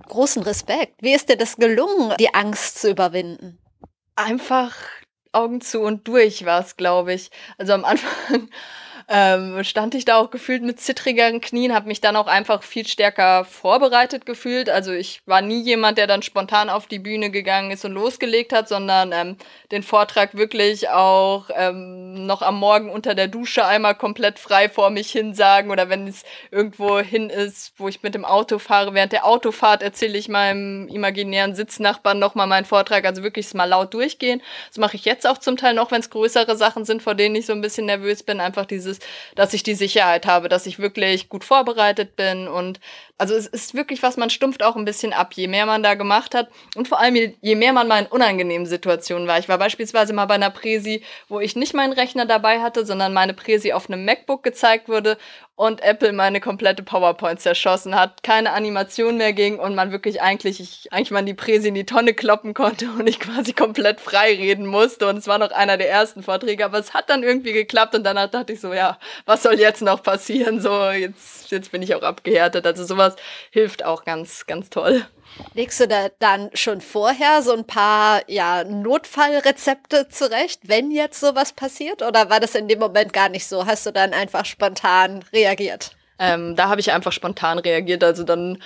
[0.09, 0.95] Großen Respekt.
[1.01, 3.59] Wie ist dir das gelungen, die Angst zu überwinden?
[4.17, 4.75] Einfach
[5.33, 7.31] Augen zu und durch war es, glaube ich.
[7.57, 8.51] Also am Anfang
[9.13, 12.87] ähm, stand ich da auch gefühlt mit zittrigeren Knien, habe mich dann auch einfach viel
[12.87, 14.71] stärker vorbereitet gefühlt.
[14.71, 18.53] Also ich war nie jemand, der dann spontan auf die Bühne gegangen ist und losgelegt
[18.53, 19.37] hat, sondern ähm,
[19.73, 24.91] den Vortrag wirklich auch ähm, noch am Morgen unter der Dusche einmal komplett frei vor
[24.91, 28.95] mich hin sagen oder wenn es irgendwo hin ist, wo ich mit dem Auto fahre,
[28.95, 33.93] während der Autofahrt erzähle ich meinem imaginären Sitznachbarn nochmal meinen Vortrag, also wirklich mal laut
[33.93, 34.41] durchgehen.
[34.69, 37.35] Das mache ich jetzt auch zum Teil noch, wenn es größere Sachen sind, vor denen
[37.35, 39.00] ich so ein bisschen nervös bin, einfach dieses
[39.35, 42.81] dass ich die Sicherheit habe, dass ich wirklich gut vorbereitet bin und
[43.21, 45.95] also es ist wirklich was, man stumpft auch ein bisschen ab, je mehr man da
[45.95, 49.39] gemacht hat und vor allem je, mehr man mal in unangenehmen Situationen war.
[49.39, 53.13] Ich war beispielsweise mal bei einer Präsi, wo ich nicht meinen Rechner dabei hatte, sondern
[53.13, 55.19] meine Präsi auf einem MacBook gezeigt wurde
[55.61, 60.59] und Apple meine komplette PowerPoint zerschossen hat, keine Animation mehr ging und man wirklich eigentlich,
[60.59, 64.35] ich, eigentlich man die Präsi in die Tonne kloppen konnte und ich quasi komplett frei
[64.37, 67.53] reden musste und es war noch einer der ersten Vorträge, aber es hat dann irgendwie
[67.53, 70.63] geklappt und danach dachte ich so, ja, was soll jetzt noch passieren?
[70.63, 72.67] So, jetzt, jetzt bin ich auch abgehärtet.
[72.67, 73.10] Also sowas
[73.51, 75.07] hilft auch ganz, ganz toll.
[75.55, 81.53] Legst du da dann schon vorher so ein paar ja, Notfallrezepte zurecht, wenn jetzt sowas
[81.53, 82.03] passiert?
[82.03, 83.67] Oder war das in dem Moment gar nicht so?
[83.67, 85.97] Hast du dann einfach spontan reagiert?
[86.19, 88.05] Ähm, da habe ich einfach spontan reagiert.
[88.05, 88.63] Also dann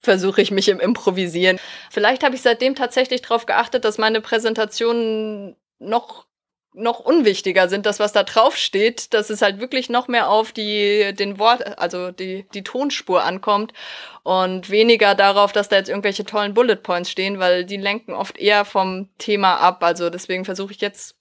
[0.00, 1.58] versuche ich mich im Improvisieren.
[1.90, 6.26] Vielleicht habe ich seitdem tatsächlich darauf geachtet, dass meine Präsentationen noch
[6.74, 10.52] noch unwichtiger sind, das, was da drauf steht, dass es halt wirklich noch mehr auf
[10.52, 13.72] die, den Wort, also die, die Tonspur ankommt
[14.24, 18.38] und weniger darauf, dass da jetzt irgendwelche tollen Bullet Points stehen, weil die lenken oft
[18.38, 19.84] eher vom Thema ab.
[19.84, 21.16] Also deswegen versuche ich jetzt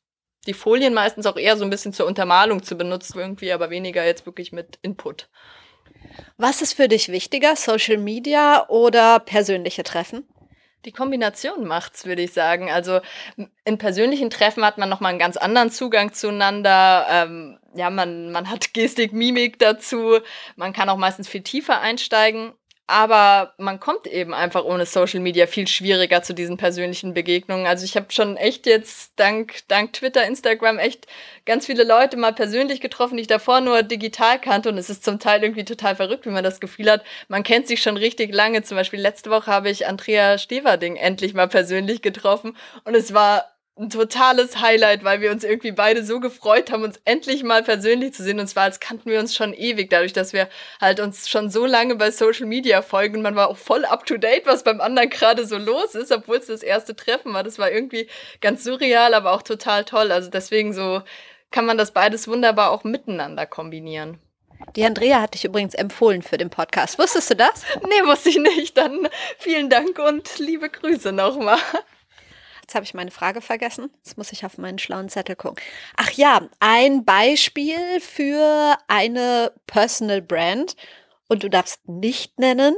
[0.48, 4.04] die Folien meistens auch eher so ein bisschen zur Untermalung zu benutzen, irgendwie, aber weniger
[4.04, 5.30] jetzt wirklich mit Input.
[6.38, 10.28] Was ist für dich wichtiger, Social Media oder persönliche Treffen?
[10.86, 12.70] Die Kombination macht's, würde ich sagen.
[12.70, 13.00] Also
[13.64, 17.06] in persönlichen Treffen hat man nochmal einen ganz anderen Zugang zueinander.
[17.10, 20.20] Ähm, ja, man, man hat Gestik, Mimik dazu.
[20.56, 22.54] Man kann auch meistens viel tiefer einsteigen.
[22.86, 27.66] Aber man kommt eben einfach ohne Social Media viel schwieriger zu diesen persönlichen Begegnungen.
[27.66, 31.08] Also ich habe schon echt jetzt dank, dank Twitter, Instagram echt
[31.46, 34.68] ganz viele Leute mal persönlich getroffen, die ich davor nur digital kannte.
[34.68, 37.68] Und es ist zum Teil irgendwie total verrückt, wie man das Gefühl hat, man kennt
[37.68, 38.64] sich schon richtig lange.
[38.64, 42.58] Zum Beispiel letzte Woche habe ich Andrea Steverding endlich mal persönlich getroffen.
[42.84, 47.02] Und es war ein totales Highlight, weil wir uns irgendwie beide so gefreut haben, uns
[47.06, 48.40] endlich mal persönlich zu sehen.
[48.40, 50.48] Und zwar als kannten wir uns schon ewig, dadurch, dass wir
[50.80, 53.24] halt uns schon so lange bei Social Media folgen.
[53.24, 56.38] Man war auch voll up to date, was beim anderen gerade so los ist, obwohl
[56.38, 57.44] es das erste Treffen war.
[57.44, 58.08] Das war irgendwie
[58.42, 60.12] ganz surreal, aber auch total toll.
[60.12, 61.02] Also deswegen so
[61.50, 64.20] kann man das beides wunderbar auch miteinander kombinieren.
[64.76, 67.00] Die Andrea hat dich übrigens empfohlen für den Podcast.
[67.00, 67.64] Wusstest du das?
[67.82, 68.78] Nee, wusste ich nicht.
[68.78, 69.10] Dann
[69.40, 71.58] vielen Dank und liebe Grüße nochmal.
[72.64, 73.92] Jetzt habe ich meine Frage vergessen.
[73.98, 75.62] Jetzt muss ich auf meinen schlauen Zettel gucken.
[75.98, 80.78] Ach ja, ein Beispiel für eine Personal Brand.
[81.28, 82.74] Und du darfst nicht nennen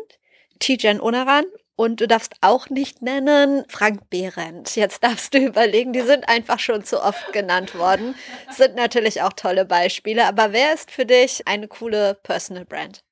[0.60, 1.46] Tijan Unaran
[1.76, 4.76] und du darfst auch nicht nennen Frank Behrendt.
[4.76, 8.16] Jetzt darfst du überlegen, die sind einfach schon zu oft genannt worden.
[8.50, 10.26] Sind natürlich auch tolle Beispiele.
[10.26, 13.04] Aber wer ist für dich eine coole Personal Brand?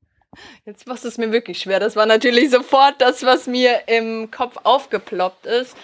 [0.65, 1.79] Jetzt macht es mir wirklich schwer.
[1.79, 5.75] Das war natürlich sofort das, was mir im Kopf aufgeploppt ist.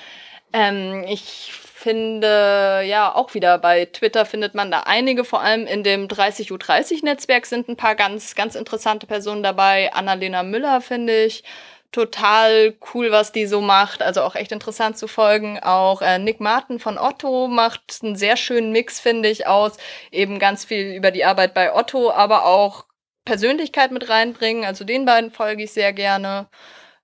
[0.53, 5.83] Ähm, ich finde, ja, auch wieder bei Twitter findet man da einige, vor allem in
[5.83, 9.93] dem 30U30-Netzwerk sind ein paar ganz, ganz interessante Personen dabei.
[9.93, 11.43] Annalena Müller finde ich
[11.91, 14.01] total cool, was die so macht.
[14.01, 15.59] Also auch echt interessant zu folgen.
[15.59, 19.77] Auch äh, Nick Martin von Otto macht einen sehr schönen Mix, finde ich, aus.
[20.11, 22.85] Eben ganz viel über die Arbeit bei Otto, aber auch
[23.25, 24.65] Persönlichkeit mit reinbringen.
[24.65, 26.49] Also den beiden folge ich sehr gerne.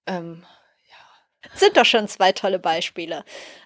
[0.08, 0.46] Ähm,
[1.54, 3.24] sind doch schon zwei tolle Beispiele.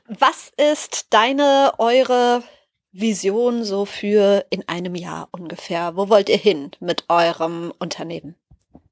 [0.07, 2.43] Was ist deine, eure
[2.91, 5.95] Vision so für in einem Jahr ungefähr?
[5.95, 8.35] Wo wollt ihr hin mit eurem Unternehmen?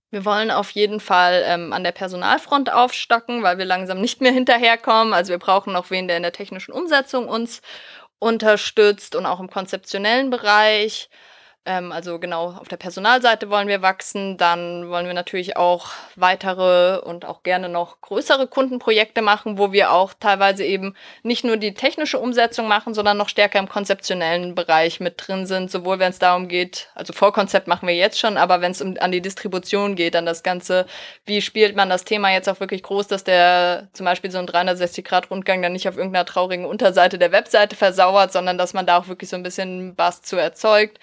[0.09, 4.31] Wir wollen auf jeden Fall ähm, an der Personalfront aufstocken, weil wir langsam nicht mehr
[4.31, 5.13] hinterherkommen.
[5.13, 7.61] Also wir brauchen noch wen, der in der technischen Umsetzung uns
[8.19, 11.09] unterstützt und auch im konzeptionellen Bereich.
[11.67, 14.37] Ähm, also genau, auf der Personalseite wollen wir wachsen.
[14.37, 19.91] Dann wollen wir natürlich auch weitere und auch gerne noch größere Kundenprojekte machen, wo wir
[19.91, 25.01] auch teilweise eben nicht nur die technische Umsetzung machen, sondern noch stärker im konzeptionellen Bereich
[25.01, 25.69] mit drin sind.
[25.69, 28.95] Sowohl wenn es darum geht, also Vorkonzept machen wir jetzt schon, aber wenn es um,
[29.01, 30.85] an die Distribution geht, dann das Ganze,
[31.25, 34.47] wie spielt man das Thema jetzt auch wirklich groß, dass der zum Beispiel so ein
[34.47, 39.09] 360-Grad-Rundgang dann nicht auf irgendeiner traurigen Unterseite der Webseite versauert, sondern dass man da auch
[39.09, 40.99] wirklich so ein bisschen Bass zu erzeugt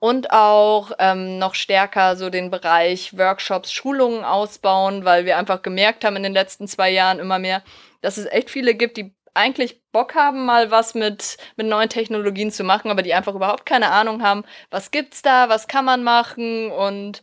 [0.00, 6.04] und auch ähm, noch stärker so den Bereich Workshops, Schulungen ausbauen, weil wir einfach gemerkt
[6.04, 7.62] haben in den letzten zwei Jahren immer mehr,
[8.00, 12.50] dass es echt viele gibt, die eigentlich Bock haben, mal was mit, mit neuen Technologien
[12.50, 16.02] zu machen, aber die einfach überhaupt keine Ahnung haben, was gibt's da, was kann man
[16.02, 17.22] machen und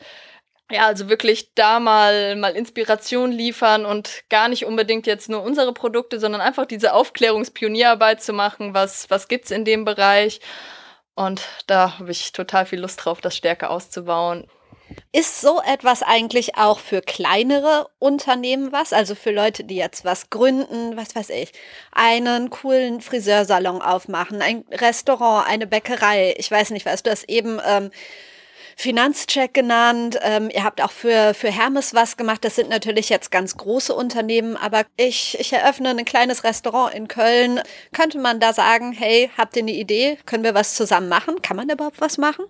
[0.69, 5.73] ja, also wirklich da mal, mal Inspiration liefern und gar nicht unbedingt jetzt nur unsere
[5.73, 10.41] Produkte, sondern einfach diese Aufklärungspionierarbeit zu machen, was, was gibt's in dem Bereich.
[11.17, 14.45] Und da habe ich total viel Lust drauf, das stärker auszubauen.
[15.11, 18.93] Ist so etwas eigentlich auch für kleinere Unternehmen was?
[18.93, 21.53] Also für Leute, die jetzt was gründen, was weiß ich,
[21.91, 27.59] einen coolen Friseursalon aufmachen, ein Restaurant, eine Bäckerei, ich weiß nicht was, du hast eben
[27.65, 27.89] ähm,
[28.79, 30.19] Finanzcheck genannt.
[30.21, 32.45] Ähm, ihr habt auch für, für Hermes was gemacht.
[32.45, 37.07] Das sind natürlich jetzt ganz große Unternehmen, aber ich, ich eröffne ein kleines Restaurant in
[37.07, 37.59] Köln.
[37.91, 40.19] Könnte man da sagen, hey, habt ihr eine Idee?
[40.27, 41.41] Können wir was zusammen machen?
[41.41, 42.45] Kann man überhaupt was machen?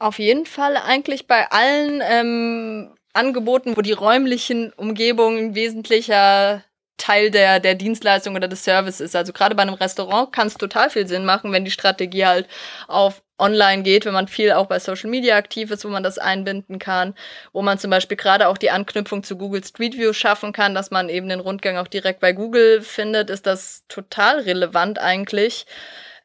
[0.00, 6.64] Auf jeden Fall eigentlich bei allen ähm, Angeboten, wo die räumlichen Umgebungen wesentlicher
[6.96, 9.14] Teil der, der Dienstleistung oder des Services ist.
[9.16, 12.48] Also gerade bei einem Restaurant kann es total viel Sinn machen, wenn die Strategie halt
[12.88, 16.18] auf online geht, wenn man viel auch bei Social Media aktiv ist, wo man das
[16.18, 17.14] einbinden kann,
[17.52, 20.90] wo man zum Beispiel gerade auch die Anknüpfung zu Google Street View schaffen kann, dass
[20.90, 25.66] man eben den Rundgang auch direkt bei Google findet, ist das total relevant eigentlich,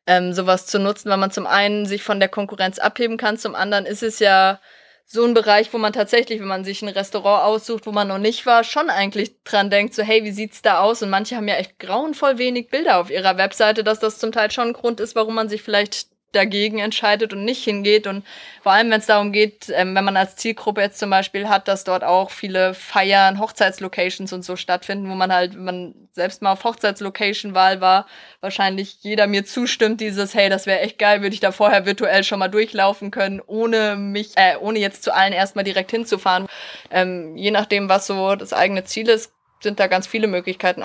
[0.08, 3.56] ähm, sowas zu nutzen, weil man zum einen sich von der Konkurrenz abheben kann, zum
[3.56, 4.60] anderen ist es ja
[5.06, 8.18] so ein Bereich, wo man tatsächlich, wenn man sich ein Restaurant aussucht, wo man noch
[8.18, 11.04] nicht war, schon eigentlich dran denkt, so hey, wie sieht's da aus?
[11.04, 14.52] Und manche haben ja echt grauenvoll wenig Bilder auf ihrer Webseite, dass das zum Teil
[14.52, 18.08] schon ein Grund ist, warum man sich vielleicht dagegen entscheidet und nicht hingeht.
[18.08, 18.26] Und
[18.62, 21.68] vor allem, wenn es darum geht, ähm, wenn man als Zielgruppe jetzt zum Beispiel hat,
[21.68, 26.42] dass dort auch viele Feiern, Hochzeitslocations und so stattfinden, wo man halt, wenn man selbst
[26.42, 28.06] mal auf Hochzeitslocation-Wahl war,
[28.42, 32.24] wahrscheinlich jeder mir zustimmt, dieses, hey, das wäre echt geil, würde ich da vorher virtuell
[32.24, 36.48] schon mal durchlaufen können, ohne mich, äh, ohne jetzt zu allen erstmal direkt hinzufahren.
[36.90, 40.84] Ähm, je nachdem, was so das eigene Ziel ist, sind da ganz viele Möglichkeiten.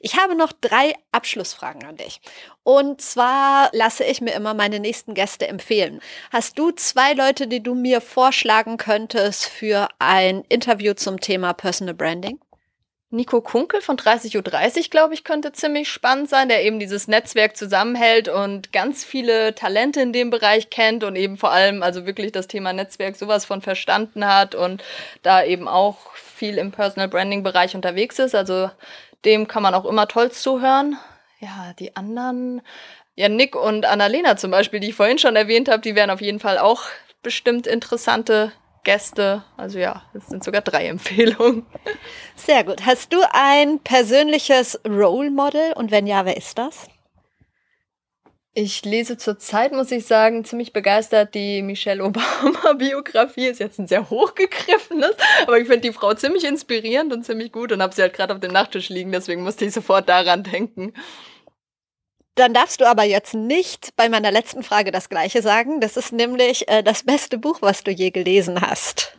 [0.00, 2.20] Ich habe noch drei Abschlussfragen an dich.
[2.62, 6.00] Und zwar lasse ich mir immer meine nächsten Gäste empfehlen.
[6.30, 11.94] Hast du zwei Leute, die du mir vorschlagen könntest für ein Interview zum Thema Personal
[11.94, 12.38] Branding?
[13.10, 14.36] Nico Kunkel von 30.30
[14.76, 19.54] Uhr, glaube ich, könnte ziemlich spannend sein, der eben dieses Netzwerk zusammenhält und ganz viele
[19.54, 23.44] Talente in dem Bereich kennt und eben vor allem also wirklich das Thema Netzwerk sowas
[23.44, 24.82] von verstanden hat und
[25.22, 25.96] da eben auch
[26.36, 28.34] viel im Personal Branding Bereich unterwegs ist.
[28.34, 28.70] Also
[29.24, 30.96] dem kann man auch immer toll zuhören.
[31.40, 32.62] Ja, die anderen,
[33.14, 36.20] ja, Nick und Annalena zum Beispiel, die ich vorhin schon erwähnt habe, die wären auf
[36.20, 36.82] jeden Fall auch
[37.22, 38.52] bestimmt interessante
[38.84, 39.42] Gäste.
[39.56, 41.66] Also ja, es sind sogar drei Empfehlungen.
[42.36, 42.86] Sehr gut.
[42.86, 46.88] Hast du ein persönliches Role Model und wenn ja, wer ist das?
[48.58, 53.48] Ich lese zurzeit, muss ich sagen, ziemlich begeistert die Michelle Obama-Biografie.
[53.48, 57.70] Ist jetzt ein sehr hochgegriffenes, aber ich finde die Frau ziemlich inspirierend und ziemlich gut
[57.70, 60.94] und habe sie halt gerade auf dem Nachttisch liegen, deswegen musste ich sofort daran denken.
[62.34, 65.82] Dann darfst du aber jetzt nicht bei meiner letzten Frage das Gleiche sagen.
[65.82, 69.18] Das ist nämlich äh, das beste Buch, was du je gelesen hast.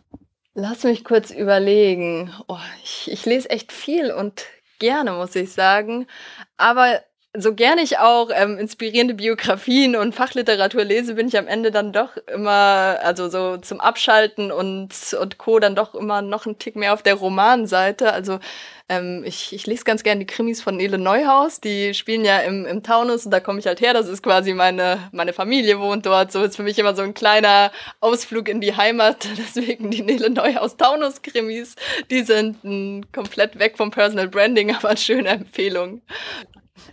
[0.54, 2.34] Lass mich kurz überlegen.
[2.48, 4.46] Oh, ich, ich lese echt viel und
[4.80, 6.08] gerne, muss ich sagen.
[6.56, 7.00] Aber
[7.36, 11.92] so gerne ich auch ähm, inspirierende Biografien und Fachliteratur lese, bin ich am Ende dann
[11.92, 15.58] doch immer, also so zum Abschalten und, und Co.
[15.58, 18.12] dann doch immer noch einen Tick mehr auf der Romanseite.
[18.12, 18.40] Also
[18.88, 21.60] ähm, ich, ich lese ganz gerne die Krimis von Nele Neuhaus.
[21.60, 23.92] Die spielen ja im, im Taunus und da komme ich halt her.
[23.92, 26.32] Das ist quasi meine, meine Familie wohnt dort.
[26.32, 27.70] So ist für mich immer so ein kleiner
[28.00, 29.28] Ausflug in die Heimat.
[29.36, 31.76] Deswegen die Nele Neuhaus Taunus Krimis.
[32.10, 36.00] Die sind m, komplett weg vom Personal Branding, aber eine schöne Empfehlung.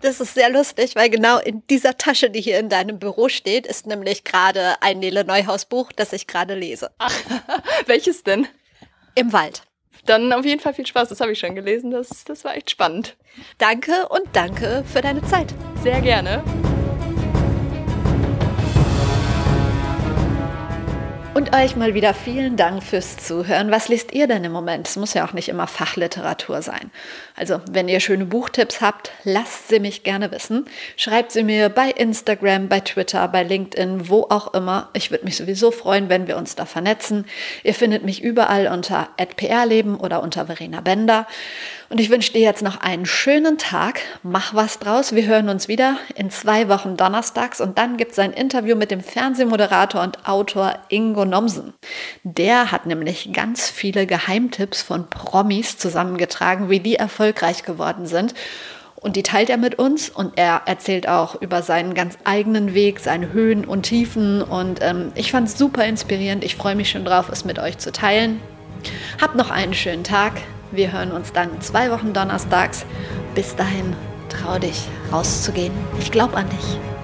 [0.01, 3.65] Das ist sehr lustig, weil genau in dieser Tasche, die hier in deinem Büro steht,
[3.65, 6.91] ist nämlich gerade ein Nele Neuhaus Buch, das ich gerade lese.
[6.97, 7.15] Ach,
[7.86, 8.47] welches denn?
[9.15, 9.63] Im Wald.
[10.05, 12.69] Dann auf jeden Fall viel Spaß, das habe ich schon gelesen, das, das war echt
[12.69, 13.15] spannend.
[13.57, 15.53] Danke und danke für deine Zeit.
[15.81, 16.43] Sehr gerne.
[21.36, 23.69] Und euch mal wieder vielen Dank fürs Zuhören.
[23.69, 24.88] Was liest ihr denn im Moment?
[24.88, 26.91] Es muss ja auch nicht immer Fachliteratur sein.
[27.36, 30.63] Also, wenn ihr schöne Buchtipps habt, lasst sie mich gerne wissen.
[30.95, 34.88] Schreibt sie mir bei Instagram, bei Twitter, bei LinkedIn, wo auch immer.
[34.93, 37.25] Ich würde mich sowieso freuen, wenn wir uns da vernetzen.
[37.63, 41.27] Ihr findet mich überall unter @prleben oder unter Verena Bender.
[41.89, 43.99] Und ich wünsche dir jetzt noch einen schönen Tag.
[44.23, 45.13] Mach was draus.
[45.13, 48.89] Wir hören uns wieder in zwei Wochen donnerstags und dann gibt es ein Interview mit
[48.89, 51.73] dem Fernsehmoderator und Autor Ingo Nomsen.
[52.23, 58.34] Der hat nämlich ganz viele Geheimtipps von Promis zusammengetragen, wie die erfolgreich geworden sind.
[58.95, 62.99] Und die teilt er mit uns und er erzählt auch über seinen ganz eigenen Weg,
[62.99, 64.41] seine Höhen und Tiefen.
[64.41, 66.43] Und ähm, ich fand es super inspirierend.
[66.43, 68.41] Ich freue mich schon drauf, es mit euch zu teilen.
[69.21, 70.34] Habt noch einen schönen Tag.
[70.71, 72.86] Wir hören uns dann zwei Wochen donnerstags.
[73.36, 73.95] Bis dahin,
[74.30, 75.73] trau dich rauszugehen.
[75.99, 76.94] Ich glaube an dich.